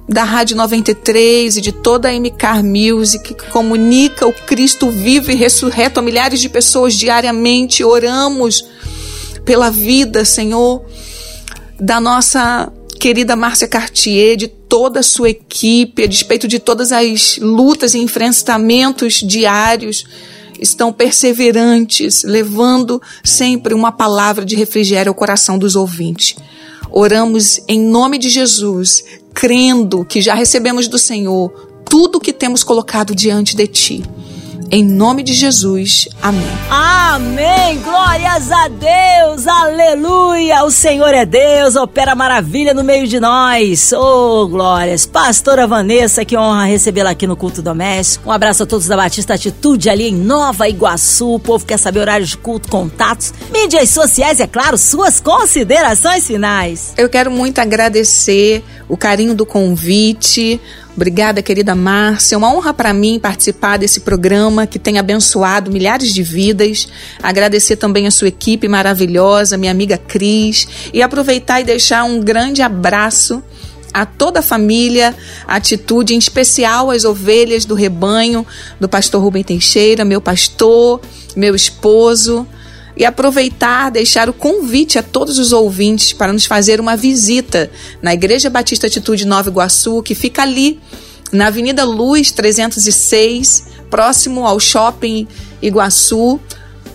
da 0.09 0.23
Rádio 0.23 0.57
93 0.57 1.57
e 1.57 1.61
de 1.61 1.73
toda 1.73 2.09
a 2.09 2.12
MK 2.12 2.62
Music 2.62 3.35
que 3.35 3.51
comunica 3.51 4.27
o 4.27 4.33
Cristo 4.33 4.89
vivo 4.89 5.33
e 5.33 5.35
ressurreto 5.35 5.99
a 5.99 6.03
milhares 6.03 6.41
de 6.41 6.49
pessoas 6.49 6.95
diariamente. 6.95 7.83
Oramos 7.83 8.65
pela 9.45 9.71
vida, 9.71 10.25
Senhor, 10.25 10.85
da 11.79 12.01
nossa 12.01 12.73
querida 13.07 13.37
Márcia 13.37 13.69
Cartier, 13.69 14.37
de 14.37 14.49
toda 14.49 14.99
a 14.99 15.03
sua 15.03 15.31
equipe, 15.31 16.03
a 16.03 16.09
despeito 16.09 16.49
de 16.49 16.59
todas 16.59 16.90
as 16.90 17.38
lutas 17.38 17.95
e 17.95 18.01
enfrentamentos 18.01 19.21
diários, 19.21 20.05
estão 20.61 20.92
perseverantes, 20.92 22.25
levando 22.25 23.01
sempre 23.23 23.75
uma 23.75 23.92
palavra 23.92 24.45
de 24.45 24.57
refrigério 24.57 25.11
ao 25.11 25.14
coração 25.14 25.57
dos 25.57 25.77
ouvintes. 25.77 26.35
Oramos 26.90 27.61
em 27.69 27.81
nome 27.81 28.19
de 28.19 28.29
Jesus, 28.29 29.05
crendo 29.33 30.05
que 30.05 30.21
já 30.21 30.35
recebemos 30.35 30.88
do 30.88 30.99
Senhor 30.99 31.53
tudo 31.88 32.16
o 32.16 32.21
que 32.21 32.33
temos 32.33 32.64
colocado 32.64 33.14
diante 33.14 33.55
de 33.55 33.69
Ti. 33.69 34.03
Em 34.71 34.85
nome 34.85 35.23
de 35.23 35.33
Jesus. 35.33 36.09
Amém. 36.21 36.43
Amém. 36.69 37.79
Glórias 37.83 38.51
a 38.51 38.69
Deus. 38.69 39.47
Aleluia. 39.47 40.65
O 40.65 40.71
Senhor 40.73 41.15
é 41.15 41.25
Deus. 41.25 41.77
Opera 41.77 42.17
maravilha 42.17 42.75
no 42.75 42.83
meio 42.83 43.07
de 43.07 43.21
nós. 43.21 43.93
Oh, 43.93 44.49
glórias. 44.49 45.07
Pastora 45.07 45.69
Vanessa, 45.69 46.25
que 46.25 46.37
honra 46.37 46.65
recebê-la 46.65 47.11
aqui 47.11 47.29
no 47.29 47.37
culto 47.37 47.63
doméstico. 47.63 48.29
Um 48.29 48.33
abraço 48.33 48.65
a 48.65 48.67
todos 48.67 48.89
da 48.89 48.97
Batista 48.97 49.35
Atitude 49.35 49.89
ali 49.89 50.09
em 50.09 50.15
Nova 50.15 50.69
Iguaçu. 50.69 51.35
O 51.35 51.41
povo 51.41 51.65
quer 51.65 51.79
saber 51.79 52.01
horários 52.01 52.31
de 52.31 52.37
culto, 52.37 52.69
contatos, 52.69 53.33
mídias 53.53 53.91
sociais, 53.91 54.41
é 54.41 54.49
claro, 54.49 54.77
suas 54.77 55.21
considerações 55.21 56.27
finais. 56.27 56.93
Eu 56.97 57.09
quero 57.09 57.31
muito 57.31 57.61
agradecer 57.61 58.65
o 58.89 58.97
carinho 58.97 59.35
do 59.35 59.47
convite 59.47 60.61
Obrigada, 60.97 61.43
querida 61.43 61.75
Márcia. 61.75 62.37
É 62.37 62.39
uma 62.39 62.51
honra 62.51 62.73
para 62.73 62.91
mim 62.95 63.21
participar 63.21 63.77
desse 63.77 64.01
programa 64.01 64.67
que 64.67 64.79
tem 64.79 64.99
abençoado 64.99 65.71
milhares 65.71 66.13
de 66.13 66.23
vidas. 66.23 66.89
Agradecer 67.23 67.77
também 67.77 68.07
a 68.07 68.11
sua 68.11 68.29
equipe 68.29 68.67
maravilhosa, 68.67 69.59
minha 69.59 69.71
amiga 69.71 69.99
Cris, 69.99 70.67
e 70.95 71.03
aproveitar 71.03 71.61
e 71.61 71.65
deixar 71.65 72.05
um 72.05 72.19
grande 72.19 72.63
abraço 72.63 73.43
a 73.93 74.07
toda 74.07 74.41
a 74.41 74.43
família, 74.43 75.15
atitude, 75.47 76.15
em 76.15 76.19
especial 76.19 76.91
as 76.91 77.05
ovelhas 77.05 77.67
do 77.67 77.75
rebanho 77.75 78.47
do 78.81 78.89
pastor 78.89 79.23
Rubem 79.23 79.45
Teixeira, 79.45 80.03
meu 80.03 80.21
pastor, 80.23 81.03
meu 81.37 81.55
esposo 81.55 82.47
e 82.97 83.05
aproveitar, 83.05 83.91
deixar 83.91 84.29
o 84.29 84.33
convite 84.33 84.99
a 84.99 85.03
todos 85.03 85.39
os 85.39 85.53
ouvintes 85.53 86.13
para 86.13 86.33
nos 86.33 86.47
fazer 86.47 86.81
uma 86.81 86.97
visita 86.97 87.71
na 88.01 88.15
Igreja 88.15 88.49
Batista 88.49 88.87
Atitude 88.87 89.27
Nova 89.27 89.51
Iguaçu, 89.51 90.03
que 90.03 90.15
fica 90.15 90.43
ali 90.43 90.81
na 91.31 91.49
Avenida 91.49 91.85
Luz 91.85 92.31
306, 92.31 93.67
próximo 93.91 94.47
ao 94.47 94.59
Shopping 94.59 95.29
Iguaçu. 95.61 96.41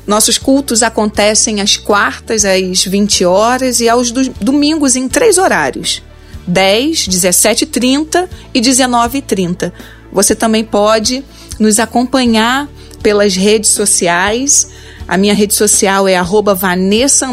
Nossos 0.08 0.38
cultos 0.38 0.82
acontecem 0.82 1.62
às 1.62 1.78
quartas, 1.78 2.44
às 2.46 2.84
20 2.84 3.24
horas, 3.26 3.80
e 3.80 3.88
aos 3.88 4.12
domingos 4.12 4.96
em 4.96 5.08
três 5.08 5.38
horários: 5.38 6.02
10, 6.48 7.08
17h30 7.08 8.28
e 8.54 8.60
19h30. 8.60 9.72
Você 10.12 10.34
também 10.34 10.64
pode 10.64 11.24
nos 11.60 11.80
acompanhar 11.80 12.68
pelas 13.02 13.36
redes 13.36 13.70
sociais. 13.70 14.70
A 15.08 15.18
minha 15.18 15.34
rede 15.34 15.54
social 15.54 16.08
é 16.08 16.16
arroba 16.16 16.54
Vanessa 16.54 17.28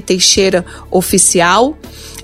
Teixeira 0.00 0.64
Oficial 0.90 1.76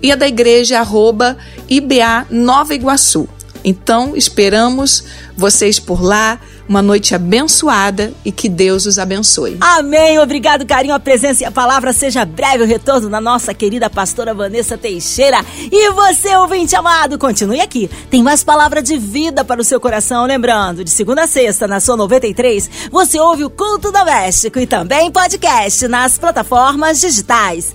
e 0.02 0.10
a 0.12 0.16
da 0.16 0.26
igreja 0.26 0.76
é 0.76 0.78
arroba 0.78 1.36
IBA 1.68 2.26
Nova 2.30 2.74
Iguaçu. 2.74 3.28
Então, 3.64 4.16
esperamos 4.16 5.04
vocês 5.36 5.78
por 5.78 6.02
lá. 6.02 6.40
Uma 6.72 6.80
noite 6.80 7.14
abençoada 7.14 8.14
e 8.24 8.32
que 8.32 8.48
Deus 8.48 8.86
os 8.86 8.98
abençoe. 8.98 9.58
Amém. 9.60 10.18
Obrigado, 10.18 10.64
carinho, 10.64 10.94
a 10.94 10.98
presença 10.98 11.42
e 11.42 11.46
a 11.46 11.50
palavra. 11.50 11.92
Seja 11.92 12.24
breve 12.24 12.64
o 12.64 12.66
retorno 12.66 13.10
da 13.10 13.20
nossa 13.20 13.52
querida 13.52 13.90
pastora 13.90 14.32
Vanessa 14.32 14.78
Teixeira. 14.78 15.44
E 15.70 15.90
você, 15.90 16.34
ouvinte 16.34 16.74
amado, 16.74 17.18
continue 17.18 17.60
aqui. 17.60 17.90
Tem 18.08 18.22
mais 18.22 18.42
palavra 18.42 18.82
de 18.82 18.96
vida 18.96 19.44
para 19.44 19.60
o 19.60 19.64
seu 19.64 19.78
coração. 19.78 20.24
Lembrando, 20.24 20.82
de 20.82 20.88
segunda 20.88 21.24
a 21.24 21.26
sexta, 21.26 21.68
na 21.68 21.78
sua 21.78 21.94
93, 21.94 22.88
você 22.90 23.20
ouve 23.20 23.44
o 23.44 23.50
Culto 23.50 23.92
Doméstico 23.92 24.58
e 24.58 24.66
também 24.66 25.12
podcast 25.12 25.86
nas 25.88 26.16
plataformas 26.16 27.02
digitais. 27.02 27.74